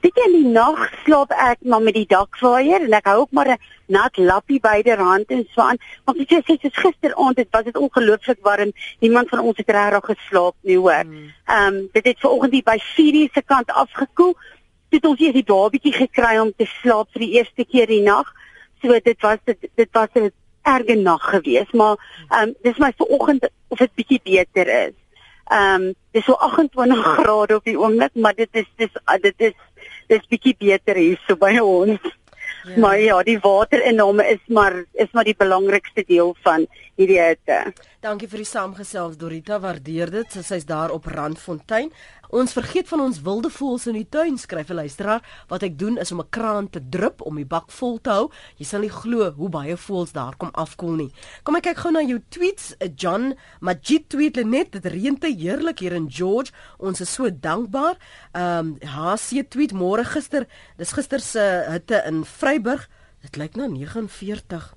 [0.00, 3.32] Weet jy in die nag slaap ek maar met die dakwaaier en ek hou ook
[3.32, 3.58] maar 'n
[3.92, 5.76] nat lappie byderhand en so aan.
[6.06, 8.72] Want jy sê soos gisteraand het was dit ongelooflik warm.
[9.00, 11.04] Niemand van ons het regtig geslaap nie hoor.
[11.04, 14.34] Ehm um, dit het vanoggend hier by 4:00 se kant afgekoel.
[14.88, 18.32] Dit ons hier die babatjie gekry om te slaap vir die eerste keer die nag.
[18.80, 20.32] So dit was dit dit was 'n
[20.66, 21.96] erge nag geweest, maar
[22.28, 24.96] ehm um, dis my vanoggend of dit bietjie beter is.
[25.46, 29.56] Ehm um, dis so 28 grade op die oomblik, maar dit is dis dit is
[30.10, 32.00] dis bietjie beter hier so by ons.
[32.66, 32.78] Ja.
[32.82, 37.72] Maar ja, die waterinname is maar is maar die belangrikste deel van hierdie hitte.
[38.02, 40.38] Dankie vir die saamgesels Dorita, waardeer dit.
[40.42, 41.92] Sy's daar op Randfontein.
[42.30, 45.22] Ons vergeet van ons wilde voëls in die tuin, skryf 'n luisteraar.
[45.48, 48.30] Wat ek doen is om 'n kraan te drup om die bak vol te hou.
[48.56, 51.12] Jy sal nie glo hoe baie voëls daar kom afkoel nie.
[51.42, 52.74] Kom ek kyk gou na jou tweets.
[52.96, 56.52] John Majid tweet net dit reën te heerlik hier in George.
[56.78, 57.96] Ons is so dankbaar.
[58.32, 62.88] Ehm um, HC tweet môre gister, dis gister se hitte in Vryburg.
[63.22, 64.75] Dit lyk na 49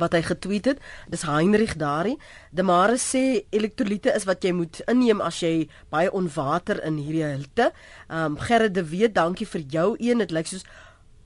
[0.00, 0.78] wat hy getweet het.
[1.12, 2.16] Dis Heinrich Dari.
[2.50, 7.26] De Mare sê elektrolyte is wat jy moet inneem as jy baie onwater in hierdie
[7.26, 7.72] hitte.
[8.08, 10.18] Ehm um, Gerrit de Wet, dankie vir jou een.
[10.18, 10.64] Dit lyk soos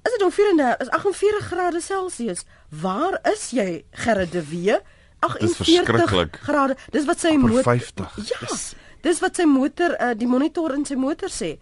[0.06, 2.44] is dit ongeveer in is 48 grade Celsius.
[2.70, 4.82] Waar is jy Gerrit de Wet?
[5.20, 6.76] 48 grade.
[6.90, 8.18] Dis wat sy motor 50.
[8.28, 8.38] Ja.
[8.46, 8.74] Dis,
[9.06, 11.56] dis wat sy motor uh, die monitor in sy motor sê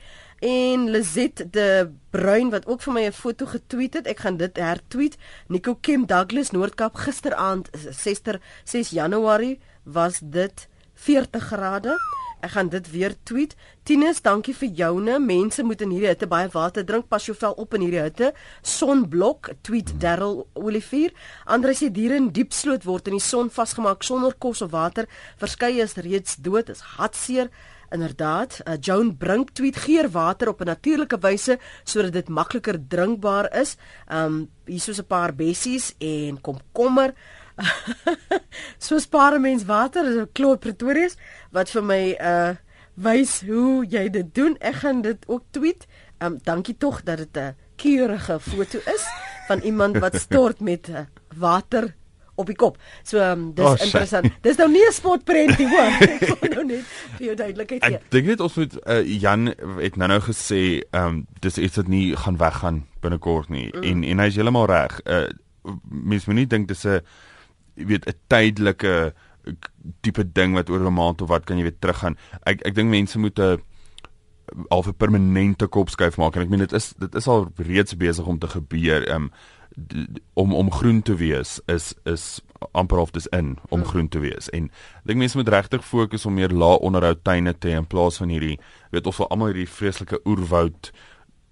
[0.45, 4.07] en Lizet de Bruin wat ook vir my 'n foto getweet het.
[4.07, 5.17] Ek gaan dit hertweet.
[5.49, 8.21] Nico Kim Douglas Noordkap gisteraand 6
[8.65, 11.99] 6 Januarie was dit 40 grade.
[12.41, 13.57] Ek gaan dit weer tweet.
[13.83, 15.19] Tinus, dankie vir joune.
[15.19, 17.09] Mense moet in hierdie hitte baie water drink.
[17.09, 18.35] Pas jou vel op in hierdie hitte.
[18.63, 21.13] Sonblok, tweet Darryl Olivier.
[21.45, 25.07] Andre sê diere in diep sloot word in die son vasgemaak sonder kos of water.
[25.37, 26.69] Verskeie is reeds dood.
[26.69, 27.49] Is hartseer.
[27.95, 33.47] Inderdaad, uh, Joan Brink tweet geer water op 'n natuurlike wyse sodat dit makliker drinkbaar
[33.61, 33.77] is.
[34.11, 37.15] Um hier is 'n paar bessies en komkommer.
[38.87, 41.17] so spaar mens water is 'n klop Pretorius
[41.51, 42.57] wat vir my uh
[42.95, 44.57] wys hoe jy dit doen.
[44.59, 45.87] Ek gaan dit ook tweet.
[46.19, 49.05] Um dankie tog dat dit 'n keurige foto is
[49.47, 50.99] van iemand wat stort met uh,
[51.37, 51.95] water
[52.35, 52.79] op die kop.
[53.03, 54.31] So um, dis oh, interessant.
[54.43, 55.93] Dis nou nie 'n spotprentie hoor.
[56.09, 56.85] Ek wil nou net
[57.19, 58.01] vir jou duidelikheid gee.
[58.01, 61.89] Ek dink net ons moet uh, Jan het nou-nou gesê, ehm um, dis iets wat
[61.89, 63.69] nie gaan weggaan binnekort nie.
[63.73, 63.83] Mm.
[63.83, 65.01] En en hy is heeltemal reg.
[65.05, 65.29] Uh
[65.89, 67.01] mens moet nie dink dis 'n
[67.75, 69.15] weet 'n tydelike
[70.01, 72.17] tipe ding wat oor 'n maand of wat kan jy weer teruggaan.
[72.45, 73.63] Ek ek dink mense moet 'n
[74.69, 78.27] al 'n permanente kopskuif maak en ek meen dit is dit is al reeds besig
[78.27, 79.07] om te gebeur.
[79.09, 79.31] Ehm um,
[80.35, 82.41] om om groen te wees is is
[82.73, 83.89] amper of dis in om hmm.
[83.89, 87.55] groen te wees en ek dink mense moet regtig fokus om meer lae onderhoud tuine
[87.59, 88.59] te hê in plaas van hierdie
[88.95, 90.93] weet of almal hierdie vreeslike oerwoud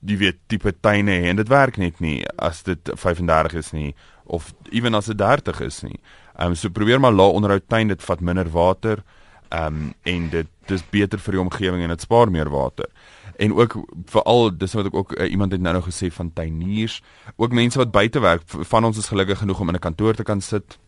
[0.02, 3.90] die weet tipe tuine hê en dit werk net nie as dit 35 is nie
[4.24, 5.98] of ewen as dit 30 is nie.
[6.38, 9.21] Ehm um, so probeer maar lae onderhoud tuin dit vat minder water ehm
[9.52, 12.88] um, en dit dis beter vir die omgewing en dit spaar meer water
[13.36, 17.00] en ook veral dis wat ek ook uh, iemand het nou nog gesê van tuiniers,
[17.36, 18.42] ook mense wat buite werk.
[18.46, 20.78] Van ons is gelukkig genoeg om in 'n kantoor te kan sit.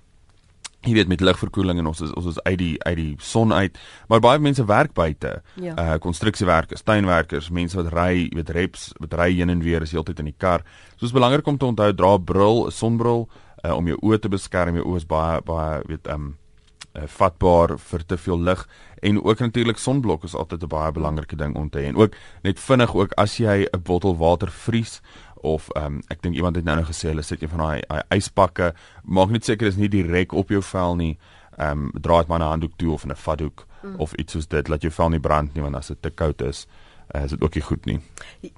[0.80, 3.78] Jy weet met ligverkoeling en ons is ons is uit die uit die son uit,
[4.08, 5.42] maar baie mense werk buite.
[5.54, 5.74] Ja.
[5.76, 9.92] Uh konstruksiewerkers, tuinwerkers, mense wat ry, jy weet reps, wat ry heen en weer is
[9.92, 10.62] heeltyd in die kar.
[10.96, 13.28] So is belangrik om te onthou dra bril, 'n sonbril
[13.64, 14.74] uh, om jou oë te beskerm.
[14.74, 16.36] Jou oë is baie baie weet um
[16.94, 18.68] uh, vatbaar vir te veel lig.
[19.02, 21.84] En ook natuurlik sonblok is altyd 'n baie belangrike ding om te hê.
[21.84, 25.00] En ook net vinnig ook as jy 'n bottel water vries
[25.34, 28.74] of um, ek dink iemand het nou nou gesê hulle sit jy van daai yspakke
[29.04, 31.18] maak net seker is nie direk op jou vel nie.
[31.58, 33.94] Ehm um, dra dit maar 'n handdoek toe of 'n vatdoek mm.
[34.00, 36.42] of iets soos dit laat jou vel nie brand nie want as dit te koud
[36.42, 36.66] is
[37.14, 38.00] uh, is dit ook nie goed nie.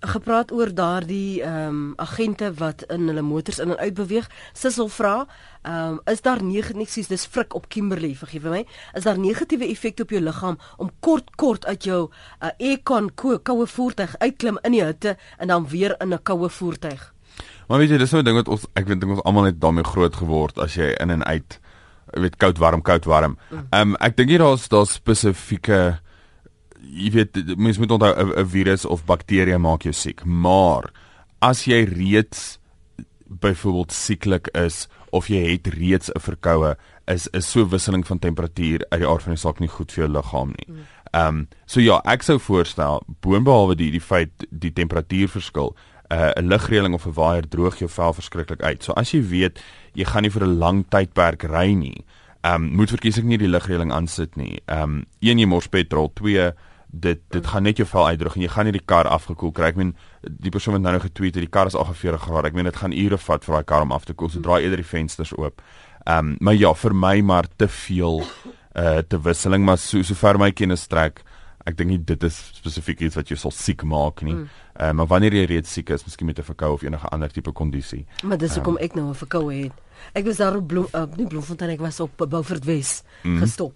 [0.01, 4.31] Gepraat oor daardie ehm um, agente wat in hulle motors in en uit beweeg.
[4.53, 5.27] Sissel vra,
[5.63, 8.67] ehm um, is daar negatief dis frik op Kimberley, vergewe my.
[8.95, 12.11] Is daar negatiewe effekte op jou liggaam om kort kort uit jou
[12.43, 17.13] uh, aircon koue voertuig uitklim in die hitte en dan weer in 'n koue voertuig?
[17.69, 19.61] Maar weet jy, dis so 'n ding wat ons ek weet dink ons almal net
[19.61, 21.61] daarmee groot geword as jy in en uit
[22.15, 23.39] weet koud warm koud warm.
[23.51, 23.67] Mm.
[23.71, 25.99] Ehm um, ek dink hier daar's daar spesifieke
[26.87, 30.93] jy weet mens moet onthou 'n virus of bakterie maak jou siek, maar
[31.41, 32.59] as jy reeds
[33.27, 38.87] byvoorbeeld sieklik is of jy het reeds 'n verkoue, is is so wisseling van temperatuur
[38.89, 40.67] uit die aard van die saak nie goed vir jou liggaam nie.
[40.69, 40.87] Mm.
[41.11, 45.77] Ehm um, so ja, ek sou voorstel boonbehalwe die die feit die temperatuurverskil,
[46.11, 48.83] uh, 'n ligreëling of 'n waier droog jou vel verskriklik uit.
[48.83, 49.63] So as jy weet
[49.95, 52.05] jy gaan nie vir 'n lang tydperk ry nie,
[52.43, 54.61] ehm um, moet verkies ek nie die ligreëling aansit nie.
[54.67, 56.53] Ehm um, een jy mors petrol, twee
[57.01, 59.71] dit dit gaan net jou vel uitdroog en jy gaan nie die kar afgekoel kry.
[59.73, 62.51] Ek meen die persoon wat nou nou getweet het, die kar is al 40 grade.
[62.51, 64.33] Ek meen dit gaan ure vat vir daai kar om af te koel.
[64.33, 65.63] So draai eerder die vensters oop.
[66.07, 68.23] Ehm um, maar ja, vir my maar te veel
[68.77, 71.23] uh te wisseling, maar so sover my kennis strek,
[71.67, 74.37] ek dink nie dit is spesifiek iets wat jou sal siek maak nie.
[74.37, 74.49] Mm.
[74.77, 77.53] Uh, maar wanneer jy reeds siek is, miskien met 'n verkoue of enige ander tipe
[77.53, 78.07] kondisie.
[78.23, 79.73] Maar dis hoekom um, ek nou 'n verkoue het.
[80.13, 83.39] Ek was daar op Bloem, uh, nie Bloemfontein, ek was op Beaufort Wes mm.
[83.39, 83.75] gestop.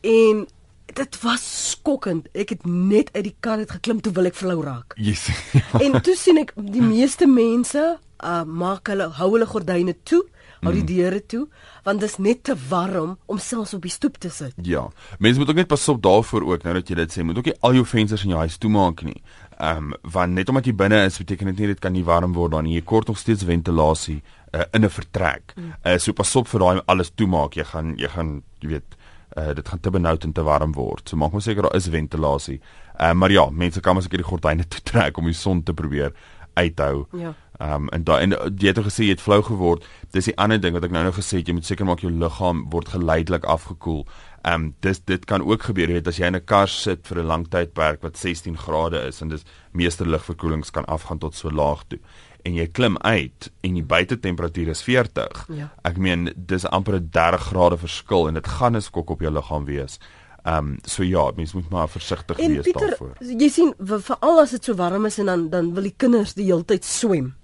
[0.00, 0.46] En
[0.94, 2.28] dit was skokkend.
[2.32, 4.94] Ek het net uit die kar uit geklim toe wil ek flou raak.
[4.96, 5.28] Yes.
[5.84, 10.22] en toe sien ek die meeste mense uh maak hulle hou hulle gordyne toe
[10.62, 10.88] hou die mm.
[10.88, 11.42] deure toe
[11.84, 14.54] want dit is net te warm om selfs op die stoep te sit.
[14.66, 14.86] Ja.
[15.22, 17.50] Mense moet ook net pas op daarvoor ook nou dat jy dit sê, moet ook
[17.50, 19.20] nie al jou vensters in jou huis toemaak nie.
[19.56, 22.34] Ehm um, want net omdat jy binne is beteken dit nie dit kan nie warm
[22.36, 22.76] word dan nie.
[22.80, 24.22] Jy kort nog steeds ventilasie
[24.52, 25.54] uh, in 'n vertrek.
[25.56, 25.72] Mm.
[25.84, 27.54] Uh, so pas op vir daai alles toemaak.
[27.54, 28.95] Jy gaan jy gaan jy weet
[29.36, 31.08] uh, dit gaan te benoud en te warm word.
[31.08, 32.60] So maak mos seker daar is ventilasie.
[32.96, 35.62] Ehm uh, maar ja, mense kan mos ek die gordyne toe trek om die son
[35.62, 36.14] te probeer
[36.56, 37.06] uithou.
[37.12, 37.34] Ja.
[37.58, 39.84] Ehm um, en daai en jy het gesê jy het flou geword.
[40.12, 42.12] Dis die ander ding wat ek nou nou gesê het, jy moet seker maak jou
[42.12, 44.06] liggaam word geleidelik afgekoel.
[44.42, 47.06] Ehm um, dis dit kan ook gebeur, jy weet as jy in 'n kar sit
[47.06, 51.34] vir 'n lang tydperk wat 16 grade is en dis meeste lugverkoelings kan afgaan tot
[51.34, 51.98] so laag toe
[52.46, 55.46] en jy klim uit en die buitetemperatuur is 40.
[55.56, 55.70] Ja.
[55.88, 59.32] Ek meen dis amper 'n 30 grade verskil en dit gaan 'n skok op jou
[59.32, 59.98] liggaam wees.
[60.46, 63.16] Ehm um, so ja, mens moet maar versigtig wees Pieter, daarvoor.
[63.18, 66.46] Jy sien veral as dit so warm is en dan dan wil die kinders die
[66.46, 67.34] hele tyd swem.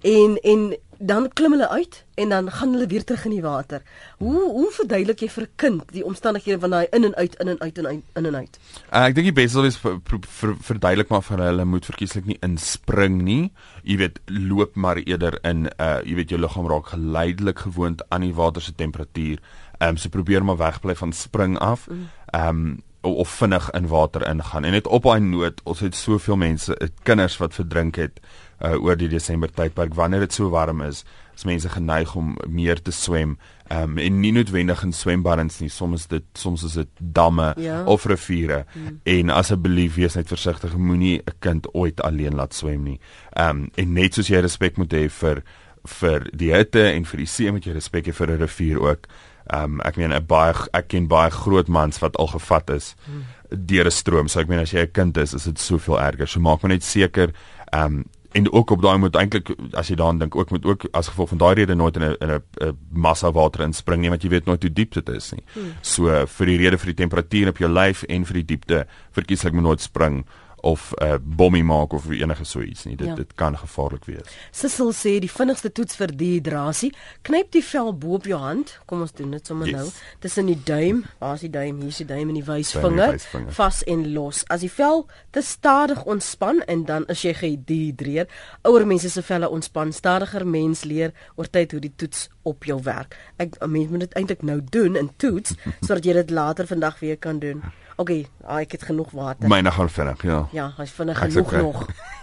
[0.00, 3.82] En en dan klim hulle uit en dan gaan hulle weer terug in die water.
[4.18, 7.48] Hoe hoe verduidelik jy vir 'n kind die omstandighede van daai in en uit in
[7.48, 8.58] en uit en in en uit?
[8.92, 12.26] Uh, ek dink die beste is ver, ver, ver, verduidelik maar vir hulle moet verkieslik
[12.26, 13.52] nie inspring nie.
[13.82, 18.20] Jy weet loop maar eerder in uh jy weet jou liggaam raak geleidelik gewoond aan
[18.20, 19.38] die water se temperatuur.
[19.78, 21.88] Ehm um, so probeer maar wegbly van spring af.
[21.88, 22.08] Mm.
[22.26, 24.64] Ehm um, of vinnig in water ingaan.
[24.64, 28.20] En net op daai noot, ons het soveel mense, kinders wat verdrink het
[28.60, 31.04] uh, oor die Desember tydperk wanneer dit so warm is.
[31.38, 33.36] As mense geneig om meer te swem,
[33.68, 37.82] ehm um, en nie noodwendig in swembaddens nie, soms dit soms is dit damme ja.
[37.84, 38.64] of riviere.
[38.72, 38.98] Hmm.
[39.04, 42.98] En asseblief wees net versigtig, moenie 'n kind ooit alleen laat swem nie.
[43.36, 45.42] Ehm um, en net soos jy respek moet hê vir
[45.84, 49.06] vir die hitte en vir die see moet jy respek hê vir 'n rivier ook.
[49.52, 52.96] Ehm um, ek meen 'n baie ek ken baie groot mans wat al gevat is
[53.06, 53.24] hmm.
[53.50, 54.28] deur 'n stroom.
[54.28, 56.26] So ek meen as jy 'n kind is, is dit soveel erger.
[56.26, 57.32] So maak maar net seker
[57.72, 60.88] ehm um, en ook op daai moet eintlik as jy daaraan dink ook moet ook
[60.92, 64.22] as gevolg van daai rede nooit in 'n in 'n massa water inspring nie want
[64.22, 65.42] jy weet nooit hoe diep dit is nie.
[65.52, 65.72] Hmm.
[65.80, 69.52] So vir die rede vir die temperatuur op jou lyf en vir die diepte verkieslik
[69.52, 70.24] moet nooit spring
[70.60, 72.96] of 'n uh, bommie maak of enige so iets nie.
[72.96, 73.14] Dit ja.
[73.14, 74.26] dit kan gevaarlik wees.
[74.50, 76.92] Sissel sê die vinnigste toets vir dehydrasie,
[77.22, 78.78] knyp die vel bo op jou hand.
[78.86, 79.76] Kom ons doen dit sommer yes.
[79.76, 79.90] nou.
[80.18, 81.80] Tussen die duim, waar is die duim?
[81.80, 83.20] Hier is die duim en die wysvinger.
[83.48, 84.44] Vas en los.
[84.48, 88.28] As die vel te stadig ontspan en dan as jy gedehydreer,
[88.62, 90.46] ouer mense se velle ontspan stadiger.
[90.46, 93.16] Mens leer oor tyd hoe die toets op jou werk.
[93.36, 95.54] Ek mens moet dit eintlik nou doen in toets
[95.86, 97.62] sodat jy dit later vandag weer kan doen.
[97.98, 99.48] Oké, okay, ah, ek het genoeg water.
[99.50, 100.36] Myne gaan vinnig, ja.
[100.54, 101.62] Ja, hy's vinnig genoeg okay.
[101.66, 101.80] nog.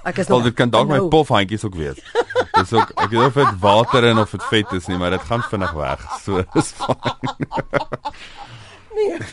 [0.07, 0.37] Ek is nog.
[0.37, 1.99] Wel, dit kan dalk my pofhandjies ook wees.
[2.55, 5.25] Dis ook ek weet of dit water en of dit vet is nie, maar dit
[5.27, 6.05] gaan vinnig weg.
[6.23, 6.95] So is fyn.
[8.95, 9.19] nee.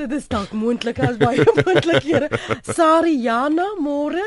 [0.00, 2.26] dit is dalk moontlik as baie moontlikhede.
[2.66, 4.26] Sariana, môre?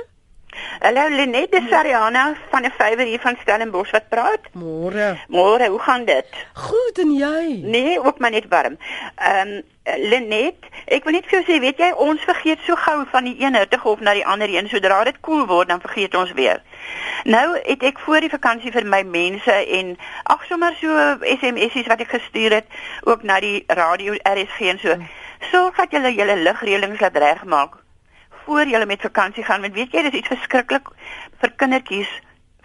[0.79, 4.43] Hallo Lenet, dis Sariana van 'n vywer hier van Stellenbosch wat praat.
[4.53, 5.17] Môre.
[5.27, 6.25] Môre, hoe gaan dit?
[6.53, 7.59] Goed en jy?
[7.63, 8.77] Nee, ook maar net warm.
[9.15, 9.61] Ehm um,
[9.97, 13.35] Lenet, ek wil net vir jou sê, weet jy, ons vergeet so gou van die
[13.39, 14.69] een hitte golf na die ander een.
[14.69, 16.61] Sodra dit koel word, dan vergeet ons weer.
[17.23, 21.99] Nou het ek voor die vakansie vir my mense en ag sommer so SMS'es wat
[21.99, 22.67] ek gestuur het
[23.03, 24.95] ook na die radio RSG en so.
[25.51, 27.77] Sorg dat julle julle ligreëlings laat regmaak
[28.45, 30.89] voor jy met vakansie gaan want weet jy dis iets verskriklik
[31.41, 32.11] vir kindertjies.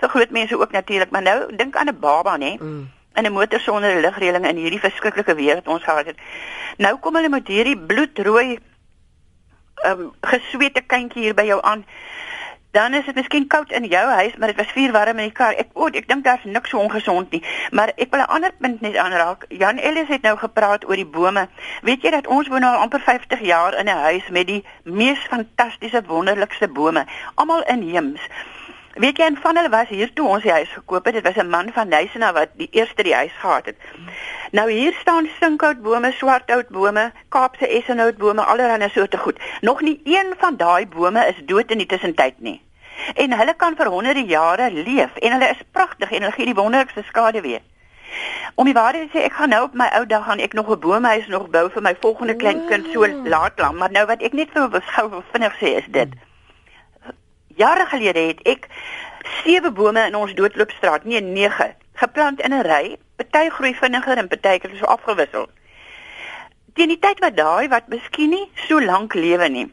[0.00, 2.90] Vir groot mense ook natuurlik maar nou dink aan 'n baba nê mm.
[3.14, 6.18] in 'n motor sonder ligreëling in hierdie verskriklike weer wat ons gehad het.
[6.78, 8.58] Nou kom hulle met hierdie bloedrooi
[9.74, 11.84] ehm um, gesweete kindjie hier by jou aan
[12.74, 15.32] dan is dit miskien koud in jou huis, maar dit was vuur warm in die
[15.32, 15.54] kar.
[15.54, 17.42] Ek o, ek dink daar's niks so ongesond nie.
[17.70, 19.44] Maar ek wil 'n ander punt net aanraak.
[19.48, 21.48] Jan Ellis het nou gepraat oor die bome.
[21.82, 25.18] Weet jy dat ons woon al amper 50 jaar in 'n huis met die mees
[25.30, 28.20] fantastiese wonderlikste bome, almal inheems.
[28.94, 31.14] Weet jy en van hulle was hier toe ons die huis gekoop het.
[31.14, 33.76] Dit was 'n man van Nysena wat die eerste die huis gehad het.
[34.50, 39.38] Nou hier staan sinkhoutbome, swarthoutbome, Kaapse essenhoutbome, allerlei soorte goed.
[39.60, 42.60] Nog nie een van daai bome is dood in die tussentyd nie.
[43.14, 46.54] En hulle kan vir honderde jare leef en hulle is pragtig en hulle gee die
[46.54, 47.60] wonderlikste skade weer.
[48.54, 50.70] Om die waarheid te sê, ek gaan nou op my ou dag gaan ek nog
[50.70, 54.32] 'n boomhuis nog bou vir my volgende kleinkind so laat lank, maar nou wat ek
[54.32, 56.08] net vir gou vinnig sê is dit.
[57.56, 58.66] Jare gelede het ek
[59.42, 62.96] sewe bome in ons doodloopstraat, nee 9, geplant in 'n ry.
[63.16, 65.48] Party groei vinniger en party het so afgewissel.
[66.74, 69.70] Teen die tyd wat daai wat miskien nie so lank lewe nie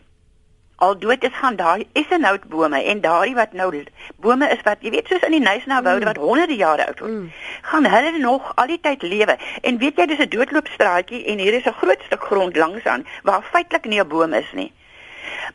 [0.81, 3.69] al dood is gaan daai essenhoutbome en daai wat nou
[4.25, 7.11] bome is wat jy weet soos in die Nysna woude wat honderde jare oud word.
[7.11, 7.27] Mm.
[7.69, 9.35] Gaan hulle nog al die tyd lewe.
[9.61, 13.05] En weet jy dis 'n doodloopstraatjie en hier is 'n groot stuk grond langs aan
[13.23, 14.71] waar feitelik nie 'n boom is nie.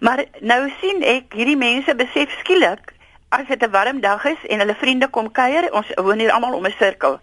[0.00, 2.94] Maar nou sien ek hierdie mense besef skielik
[3.28, 6.54] as dit 'n warm dag is en hulle vriende kom kuier, ons woon hier almal
[6.54, 7.20] om 'n sirkel.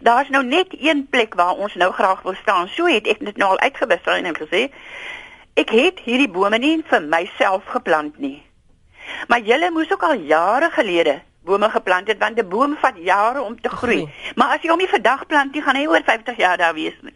[0.00, 2.68] Daar's nou net een plek waar ons nou graag wil staan.
[2.68, 4.70] So het ek dit nou al uitgebestaan en gesê,
[5.54, 8.40] Ek het hierdie bome nie vir myself geplant nie.
[9.30, 13.40] Maar julle moes ook al jare gelede bome geplant het want 'n boom vat jare
[13.42, 14.08] om te groei.
[14.34, 16.98] Maar as jy hom nie vandag plant nie, gaan hy oor 50 jaar daar wees
[17.02, 17.14] nie.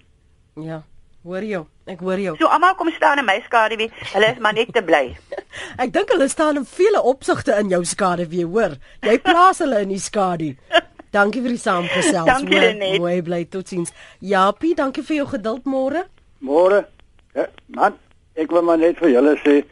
[0.54, 0.82] Ja,
[1.28, 1.62] hoor jy?
[1.88, 2.34] Ek hoor jou.
[2.40, 3.88] So almal kom staan in my skaduwee.
[4.12, 5.04] Hulle is maar net te bly.
[5.82, 8.76] ek dink hulle staan in vele opsigte in jou skaduwee, hoor.
[9.04, 10.54] Jy plaas hulle in die skadu.
[11.16, 12.26] Dankie vir die saamgesels.
[12.28, 12.98] dankie net.
[13.00, 13.94] Mooi bly totsiens.
[14.20, 16.04] Japie, dankie vir jou geduld môre.
[16.44, 16.82] Môre.
[17.32, 17.96] Ja, man,
[18.36, 19.62] ek wil maar net vir julle sê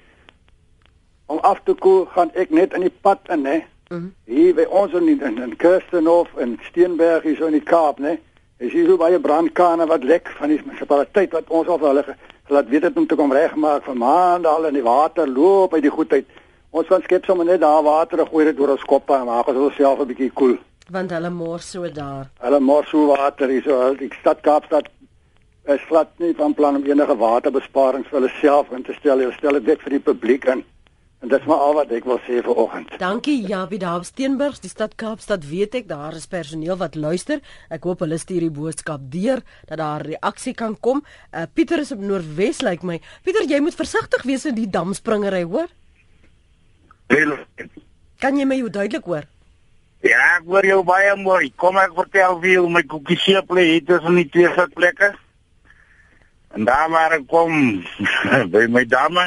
[1.28, 3.58] om af te koel gaan ek net in die pad in hè.
[3.90, 4.12] Mm -hmm.
[4.24, 8.16] Hier by ons in in, in Kirstenhof en Steenberg hier so in die Kaap nê.
[8.58, 12.04] Is hier so baie brandkane wat lek van die munisipaliteit wat ons al hulle
[12.48, 15.82] laat weet het om te kom regmaak vir maande al in die water loop uit
[15.84, 16.30] die goedheid.
[16.70, 19.50] Ons van skep sommer net daar water en gooi dit oor ons koppe en maak
[19.52, 20.56] ons self 'n bietjie koel.
[20.56, 20.64] Cool.
[20.90, 22.30] Want hulle mors so daar.
[22.40, 24.88] Hulle mors so water hier so die stad Kaapstad
[25.64, 29.18] is glad nie van plan om enige waterbesparings vir hulle self in te stel.
[29.18, 30.64] Hulle stel dit vir die publiek in.
[31.26, 32.92] En dit is maar al wat ek wil sê vir oggend.
[33.02, 37.40] Dankie Jabie daar op Steenburg, die stad Kaapstad weet ek daar is personeel wat luister.
[37.66, 41.00] Ek hoop hulle stuur die boodskap deur dat daar reaksie kan kom.
[41.34, 43.00] Uh, Pieter is op Noordwes lyk like my.
[43.26, 45.66] Pieter, jy moet versigtig wees in die damspringery, hoor?
[47.10, 47.40] Hallo.
[48.22, 49.26] Kan jy my duidelik hoor?
[50.06, 51.48] Ja, ek hoor jou baie mooi.
[51.58, 55.10] Kom ek vertel vir jou my koekie seeple het is in die twee sitplekke.
[56.54, 57.82] En daar waar ek kom
[58.54, 59.26] by my dame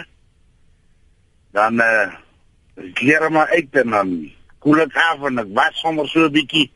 [1.51, 4.09] dan eh uh, keer maar uit en dan
[4.59, 6.71] koel ek af en ek was sommer so 'n bietjie.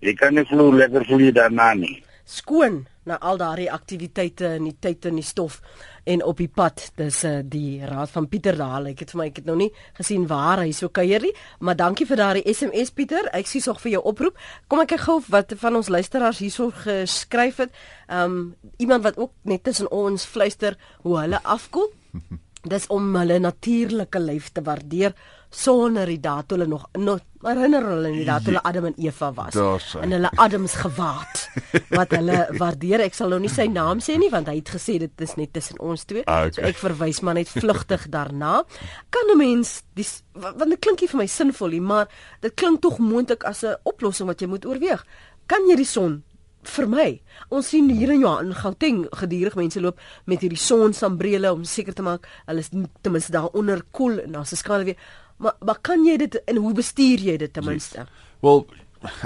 [0.00, 2.02] Jy kan nie glo lekker voel jy daarna nie.
[2.24, 5.60] Skoon na al daardie aktiwiteite en die tyd en die stof
[6.04, 6.92] en op die pad.
[6.96, 9.70] Dis uh, die raad van Pieter Dahl ek het vir my ek het nou nie
[9.94, 13.30] gesien waar hy so kuier nie maar dankie vir daardie SMS Pieter.
[13.32, 14.38] Ek sien nog vir jou oproep.
[14.68, 17.70] Kom ek kyk gou wat van ons luisteraars hierso geskryf het.
[18.08, 21.90] Um, iemand wat ook net tussen ons fluister hoe hulle afkoel
[22.62, 25.14] dis om hulle natuurlike lyf te waardeer
[25.52, 29.56] sonder die daad hulle nog nog herinner hulle nie dat hulle Adam en Eva was
[30.00, 31.42] en hulle Adams gewaad
[31.90, 33.02] wat hulle waardeer.
[33.04, 35.52] Ek sal nou nie sy naam sê nie want hy het gesê dit is net
[35.52, 36.24] tussen ons twee.
[36.24, 36.56] Ah, okay.
[36.56, 38.62] so ek verwys maar net vlugtig daarna.
[39.10, 42.08] Kan 'n mens dis want dit klink nie vir my sinvol nie maar
[42.40, 45.04] dit klink tog moontlik as 'n oplossing wat jy moet oorweeg.
[45.46, 46.22] Kan jy die son
[46.62, 47.08] vir my.
[47.50, 52.02] Ons sien hier in Johan Gauteng gedurig mense loop met hierdie sonsambrele om seker te
[52.02, 54.96] maak hulle is ten minste daar onder koel cool, en daar's 'n skaduwee.
[55.38, 58.06] Maar maar kan jy dit en hoe bestuur jy dit ten minste?
[58.40, 58.66] Wel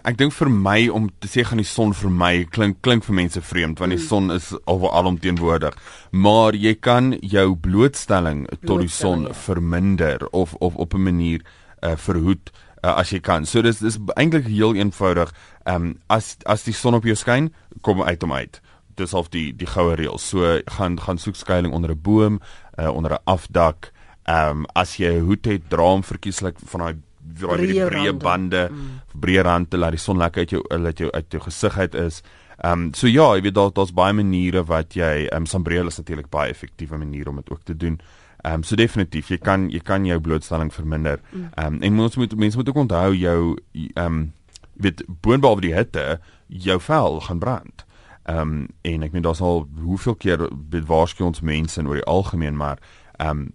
[0.09, 3.15] Ek dink vir my om te sê gaan die son vir my klink klink vir
[3.15, 4.09] mense vreemd want die mm.
[4.09, 5.77] son is oral teenwoordig.
[6.13, 9.35] Maar jy kan jou blootstelling tot die son ja.
[9.35, 11.45] verminder of of op 'n manier
[11.83, 12.51] uh, verhoed
[12.83, 13.47] uh, as jy kan.
[13.49, 15.33] So dis dis eintlik heel eenvoudig.
[15.65, 17.51] Ehm um, as as die son op jou skyn,
[17.87, 18.61] kom uit hom uit.
[18.97, 20.19] Dis of die die goue reël.
[20.19, 22.41] So gaan gaan soek skuilings onder 'n boom,
[22.79, 23.93] uh, onder 'n afdak.
[24.25, 26.97] Ehm um, as jy 'n hoed het, dra hom verkieslik van daai
[27.37, 29.01] breë breë bande, mm.
[29.21, 32.23] breë rande laat die son lekker uit jou laat jou uit jou gesig uit is.
[32.59, 35.87] Ehm um, so ja, jy weet daar daar's baie maniere wat jy ehm um, sambreel
[35.87, 37.99] is natuurlik baie effektiewe manier om dit ook te doen.
[38.01, 38.16] Ehm
[38.53, 41.21] um, so definitief, jy kan jy kan jou blootstelling verminder.
[41.33, 44.33] Ehm um, en ons moet mense moet ook onthou jou ehm um,
[44.77, 47.85] weet boonbehalwe die hitte, jou vel gaan brand.
[48.25, 50.49] Ehm um, en ek meen daar's al hoeveel keer
[50.87, 52.79] waarsku ons mense oor die algemeen maar
[53.17, 53.53] ehm um,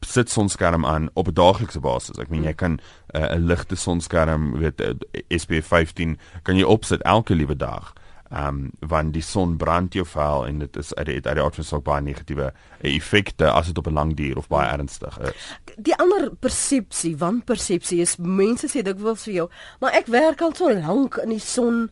[0.00, 2.18] sit sonskerm aan op 'n daaglikse basis.
[2.18, 2.78] Ek meen jy kan
[3.14, 4.94] uh, 'n uh, ligte sonskerm, weet uh,
[5.28, 7.92] SPF 15 kan jy opsit elke liewe dag.
[8.30, 11.42] Ehm um, want die son brand jou vel en dit is uit die uit die
[11.42, 15.18] aard van sulke baie negatiewe effekte as dit op 'n lang duur of baie ernstig
[15.18, 15.52] is.
[15.76, 19.48] Die ander persepsie, wanpersepsie is mense sê dikwels vir jou,
[19.80, 21.90] maar ek werk al so lank in die son,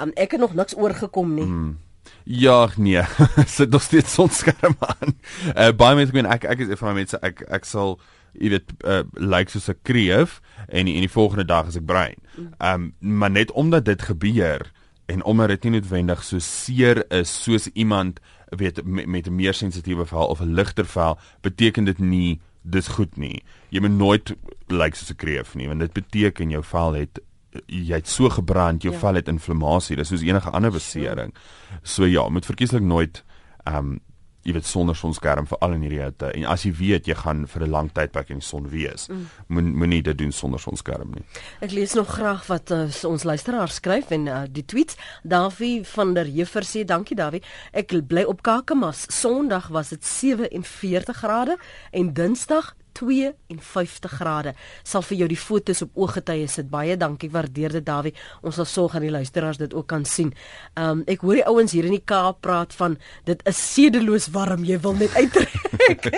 [0.00, 1.44] um, ek het nog niks oorgekom nie.
[1.44, 1.78] Hmm.
[2.24, 3.02] Ja, nee.
[3.46, 5.14] Sit nog steeds sonskerm aan.
[5.56, 8.00] Uh baie mense ek, ek ek is een van my mense ek ek sal
[8.36, 11.86] jy weet uh lyk like soos 'n kreef en en die volgende dag is ek
[11.86, 12.18] bruin.
[12.58, 14.72] Ehm um, maar net omdat dit gebeur
[15.08, 18.20] en omdat dit nie noodwendig so seer is soos iemand
[18.56, 22.88] weet met, met 'n meer sensitiewe vel of 'n ligter vel, beteken dit nie dis
[22.88, 23.42] goed nie.
[23.68, 24.28] Jy moet nooit
[24.66, 27.20] lyk like soos 'n kreef nie, want dit beteken jou vel het
[27.66, 29.00] jy het so gebrand, jou ja.
[29.00, 31.34] vel het inflammasie, dis soos enige ander besering.
[31.82, 33.24] So ja, moet verkieslik nooit
[33.64, 34.00] ehm um,
[34.46, 36.30] jy weet sonder sonskerm vir al in hierdie hitte.
[36.32, 39.26] En as jy weet jy gaan vir 'n lang tydperk in die son wees mm.
[39.48, 41.24] moenie moenie dit doen sonder sonskerm nie.
[41.60, 44.96] Ek lees nog graag wat uh, ons luisteraars skryf en uh, die tweets.
[45.22, 47.42] Davie van der Heever sê dankie Davie.
[47.72, 49.06] Ek bly op Kakamas.
[49.08, 51.58] Sonderdag was dit 47 grade
[51.90, 54.54] en dinsdag 52 grade.
[54.82, 56.70] Sal vir jou die fotos op ooggetye sit.
[56.70, 58.14] Baie dankie, waardeer dit Dawie.
[58.42, 60.34] Ons sal sorg aan die luisteraars dit ook kan sien.
[60.78, 64.64] Um ek hoor die ouens hier in die Kaap praat van dit is sedeloos warm.
[64.64, 66.12] Jy wil net uittrek.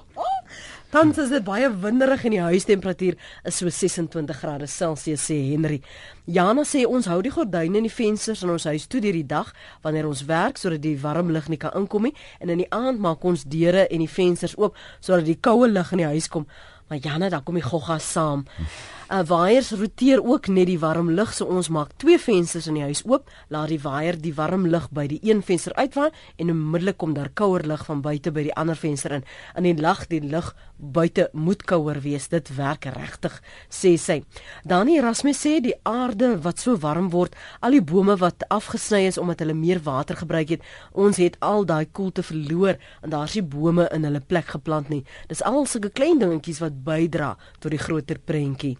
[0.90, 3.14] Tans is dit baie winderig en die huistemperatuur
[3.46, 5.76] is so 26 grade Celsius sê Henry.
[6.26, 9.28] Jana sê ons hou die gordyne en die vensters in ons huis toe deur die
[9.30, 9.52] dag
[9.84, 12.98] wanneer ons werk sodat die warm lug nie kan inkom nie en in die aand
[12.98, 16.48] maak ons deure en die vensters oop sodat die koue lug in die huis kom.
[16.90, 18.48] Maar Jana, dan kom die gogga saam.
[19.10, 22.84] Uh waaiers roteer ook net die warm lug, so ons maak twee vensters in die
[22.86, 27.00] huis oop, laat die waier die warm lug by die een venster uitwaai en onmiddellik
[27.02, 29.24] kom daar kouer lug van buite by die ander venster in.
[29.58, 32.28] In die lag die lug buite moet kouer wees.
[32.30, 33.34] Dit werk regtig,
[33.66, 34.20] sê sy.
[34.62, 37.34] Dani Erasmus sê die aarde wat so warm word,
[37.66, 41.66] al die bome wat afgesny is omdat hulle meer water gebruik het, ons het al
[41.66, 45.02] daai koelte verloor en daar's nie bome in hulle plek geplant nie.
[45.26, 48.76] Dis al sulke klein dingetjies wat bydra tot die groter prentjie.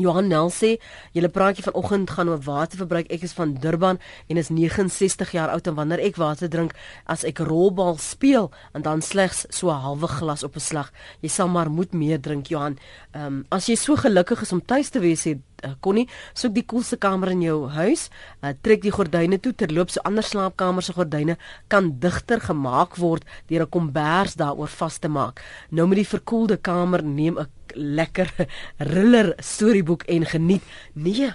[0.00, 0.78] Johan Nel sê,
[1.12, 3.10] julle praatjie vanoggend gaan oor waterverbruik.
[3.12, 3.98] Ek is van Durban
[4.32, 6.72] en is 69 jaar oud en wanneer ek water drink,
[7.04, 10.92] as ek rolbal speel en dan slegs so 'n halwe glas op 'n slag.
[11.20, 12.78] Jy sal maar moet meer drink, Johan.
[13.12, 16.54] Ehm um, as jy so gelukkig is om tuis te wees, het uh, Connie, soek
[16.54, 18.08] die koelste kamer in jou huis,
[18.42, 21.36] uh, trek die gordyne toe terloops so ander slaapkamers se gordyne
[21.68, 25.42] kan digter gemaak word deur 'n kombers daaroor vas te maak.
[25.70, 28.30] Nou met die verkoelde kamer neem 'n lekker
[28.78, 30.62] thriller storieboek en geniet.
[30.94, 31.32] Nee,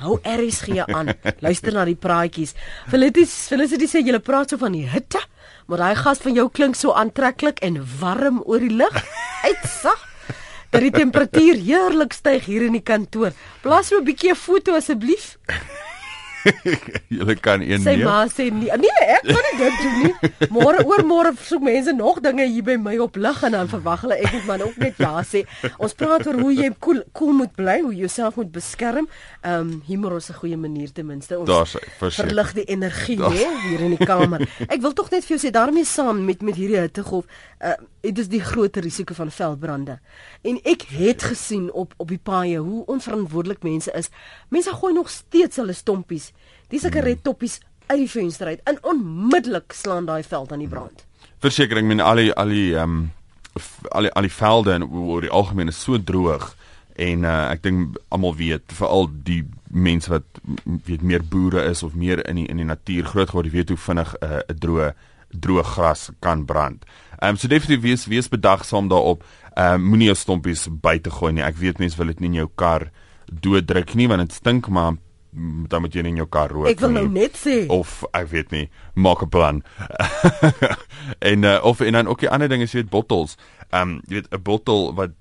[0.00, 1.14] hou gee aan.
[1.40, 2.54] Luister na die praatjies.
[2.88, 5.20] Felicitas, Felicitas sê jy praat so van die hitte,
[5.66, 8.96] maar daai gas van jou klink so aantreklik en warm oor die lug.
[9.48, 10.06] Uitsag
[10.70, 13.32] dat die temperatuur heerlik styg hier in die kantoor.
[13.62, 15.36] Plaas so 'n bietjie 'n foto asseblief.
[17.16, 17.96] Julle kan een nee.
[17.96, 20.48] Sy ma sê nee, nee, ek kan nie dit doen nie.
[20.52, 24.04] Môre oor môre soek mense nog dinge hier by my op lig en dan verwag
[24.06, 25.44] hulle ek moet maar ook net ja sê.
[25.78, 29.08] Ons praat oor hoe jy cool cool moet bly, hoe jy jouself moet beskerm.
[29.42, 31.38] Ehm um, humor is 'n goeie manier ten minste.
[31.38, 34.40] Ons verlig die energie hè hier in die kamer.
[34.68, 37.24] Ek wil tog net vir jou sê daarmee saam met met hierdie hittegolf,
[37.60, 39.98] uh, dit is die groot risiko van veldbrande.
[40.42, 44.10] En ek het gesien op op die paaie hoe onverantwoordelik mense is.
[44.48, 46.32] Mense gooi nog steeds hulle stompies
[46.70, 50.68] Dis 'n red toppies uit die venster uit en onmiddellik slaan daai veld aan die
[50.68, 51.04] brand.
[51.38, 53.12] Versekering, men al die al die ehm um,
[53.90, 56.54] al die al die velde en oor die algemeen is so droog
[56.94, 60.22] en uh, ek dink almal weet veral die mense wat
[60.86, 63.78] weet meer boere is of meer in die in die natuur groot geword weet hoe
[63.78, 64.92] vinnig eh, 'n uh, droë
[65.30, 66.84] droë gras kan brand.
[67.20, 69.24] Ehm um, so definitief wees wees bedagsaam daarop.
[69.54, 71.44] Ehm um, moenie jou stompies buite gooi nie.
[71.44, 72.90] Ek weet mense wil dit nie in jou kar
[73.30, 74.96] dooddruk nie want dit stink maar
[75.68, 76.66] dan moet jy in jou kar rook.
[76.70, 79.62] Ek wil nou net sê of ek weet nie, maak 'n plan.
[81.30, 83.36] en uh, of en dan ook die ander ding is jy weet bottels.
[83.70, 85.14] Ehm um, jy weet 'n bottel wat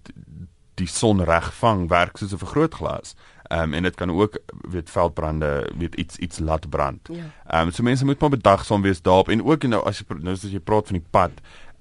[0.79, 3.15] die son reg vang werk soos 'n vergrootglas.
[3.49, 4.39] Ehm um, en dit kan ook
[4.69, 7.09] weet veldbrande weet iets iets laat brand.
[7.11, 7.13] Ja.
[7.13, 7.61] Ehm ja.
[7.61, 10.41] um, so mense moet maar bedagsaam wees daarop en ook nou as jy nou as
[10.41, 11.31] jy praat van die pad.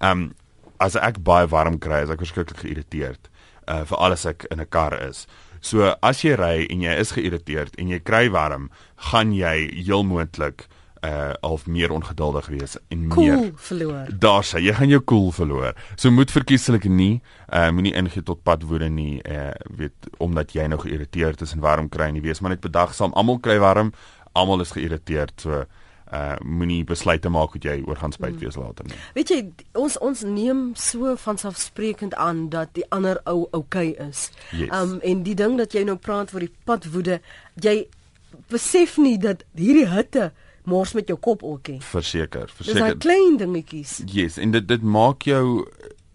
[0.00, 0.34] Ehm um,
[0.78, 3.30] as ek baie warm kry, is ek verskriklik geïrriteerd.
[3.66, 5.26] Uh vir alles ek in 'n kar is.
[5.60, 8.70] So as jy ry en jy is geïrriteerd en jy kry warm,
[9.10, 10.68] gaan jy heel moontlik
[11.02, 14.06] uh half meer ongeduldig wees en cool meer cool verloor.
[14.18, 15.74] Daar sê jy gaan jou cool verloor.
[15.96, 17.20] So moet verkieslik nie
[17.52, 21.88] uh moenie ingee tot padwoede nie uh weet omdat jy nou geïrriteerd is en warm
[21.88, 22.22] kry nie.
[22.22, 23.14] Wees maar net bedagsaam.
[23.14, 23.92] Almal kry warm,
[24.34, 25.38] almal is geïrriteerd.
[25.40, 25.64] So
[26.12, 28.40] uh moenie besluite maak wat jy oor gaan spyt hmm.
[28.40, 28.96] wees later nie.
[29.14, 29.40] Weet jy
[29.76, 34.30] ons ons neem so van selfsprekend aan dat die ander ou okay is.
[34.52, 34.72] Yes.
[34.72, 37.20] Um en die ding dat jy nou praat oor die padwoede,
[37.60, 37.86] jy
[38.52, 40.30] besef nie dat hierdie hitte
[40.68, 41.78] mors met jou kop ookie.
[41.80, 42.84] Verseker, verseker.
[42.84, 44.02] Dis 'n klein dingetjies.
[44.06, 45.66] Yes, en dit dit maak jou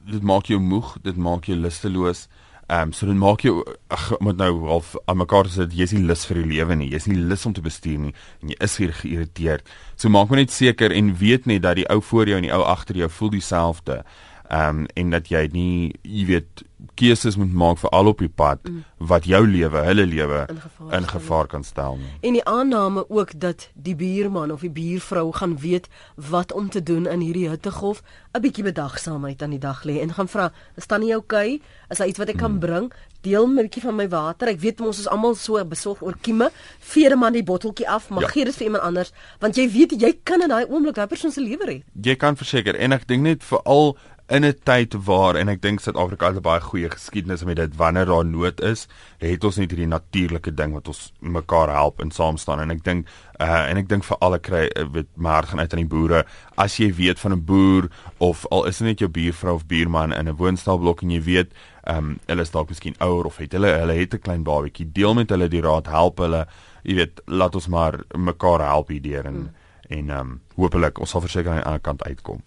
[0.05, 2.27] dit maak jou moeg, dit maak jou lusteloos.
[2.67, 3.51] Ehm um, so dan maak jy
[3.91, 6.89] ag moet nou half aan mekaar sê jy is nie lus vir die lewe nie.
[6.93, 9.73] Jy is nie lus om te bestuur nie en jy is weer geïrriteerd.
[9.95, 12.53] So maak maar net seker en weet net dat die ou voor jou en die
[12.55, 14.03] ou agter jou voel dieselfde.
[14.49, 16.63] Ehm um, en dat jy nie jy weet
[16.95, 18.83] keuses moet maak vir al op die pad mm.
[18.97, 22.11] wat jou lewe, hulle lewe in gevaar, in gevaar kan stel nie.
[22.21, 26.83] En die aanname ook dat die buurman of die buurvrou gaan weet wat om te
[26.83, 28.03] doen in hierdie hittegolf,
[28.33, 31.53] 'n bietjie bedagsaamheid aan die dag lê en gaan vra, "Is dan nie oukei?
[31.53, 31.61] Okay?
[31.89, 32.59] Is daar iets wat ek kan mm.
[32.59, 32.93] bring?
[33.21, 34.47] Deel 'n bietjie van my water.
[34.47, 36.49] Ek weet ons is almal so besorg oor kieme.
[36.79, 38.27] Vee man die botteltjie af, maar ja.
[38.27, 41.31] gee dit vir iemand anders, want jy weet jy kan in daai oomblik daai persoon
[41.31, 41.83] se lewe red.
[42.01, 43.97] Jy kan verseker en ek dink net vir al
[44.27, 47.75] in 'n tyd waar en ek dink Suid-Afrika het 'n baie goeie geskiedenis met dit
[47.75, 52.11] wanneer daar nood is, het ons net hierdie natuurlike ding wat ons mekaar help en
[52.11, 53.07] saam staan en ek dink
[53.39, 56.25] uh en ek dink vir alle kry uh, weet maar gaan uit aan die boere
[56.55, 60.13] as jy weet van 'n boer of al is dit net jou buurvrou of buurman
[60.13, 61.51] in 'n woonstelblok en jy weet
[61.83, 64.91] ehm um, hulle is dalk miskien ouer of het hulle hulle het 'n klein babatjie
[64.91, 66.47] deel met hulle die raad help hulle
[66.83, 69.49] jy weet laat ons maar mekaar help hierdeur en hmm.
[69.89, 72.41] en ehm um, hopelik ons sal verseker aan die ander kant uitkom.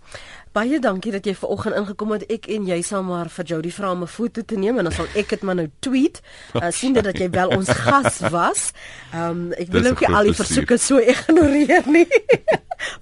[0.56, 2.22] Baie dankie dat jy ver oggend ingekom het.
[2.32, 4.92] Ek en jy sal maar vir Jody vra om 'n foto te neem en dan
[4.92, 6.20] sal ek dit maar nou tweet.
[6.56, 8.72] Uh, sien dit dat jy wel ons gas was.
[9.12, 12.08] Ehm um, ek wil ook al die versoeke so ignoreer nie.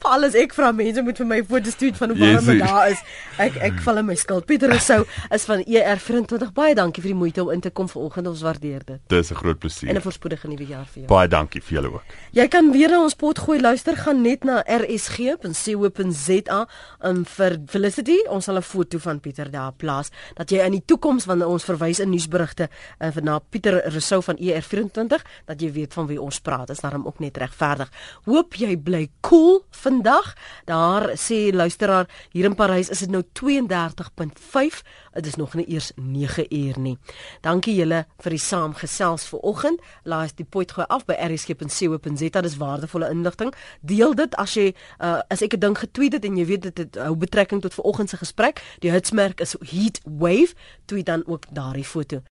[0.02, 2.90] Vir alles ek vra mense moet vir my foto's tweet van hoe warm dit daar
[2.90, 3.00] is.
[3.38, 4.46] Ek ek val in my skuld.
[4.46, 6.52] Pieter Rousseau is van ER24.
[6.52, 8.26] Baie dankie vir die moeite om in te kom vanoggend.
[8.26, 9.00] Ons waardeer dit.
[9.08, 9.88] Dis 'n groot plesier.
[9.88, 11.06] En 'n voorspoedige nuwe jaar vir jou.
[11.06, 12.02] Baie dankie vir julle ook.
[12.32, 16.66] Jy kan weer na ons pot gooi luister gaan net na rsg.co.za
[17.00, 20.72] en vir vir Felicity, ons sal 'n foto van Pieter daar plaas dat jy in
[20.72, 22.68] die toekoms wanneer ons verwys in nuusberigte
[23.00, 26.70] uh, na Pieter Rousseau van ER24 dat jy weet van wie ons praat.
[26.70, 27.90] Is daarom ook net regverdig.
[28.24, 30.32] Hoop jy bly cool vandag.
[30.64, 34.82] Daar sê luisteraar hier in Parys is dit nou 32.5.
[35.14, 36.96] Dit is nog nie eers 9 uur nie.
[37.40, 39.80] Dankie julle vir die saamgesels vanoggend.
[40.02, 42.40] Laai die pot gooi af by rsg.co.za.
[42.40, 43.54] Dis waardevolle inligting.
[43.80, 46.96] Deel dit as jy uh, as ek 'n ding getweet het en jy weet dit
[46.96, 48.62] hou betrekking tot vanoggend se gesprek.
[48.80, 50.54] Die hitsmerk is heat wave.
[50.84, 52.24] Tweet dan ook daardie foto.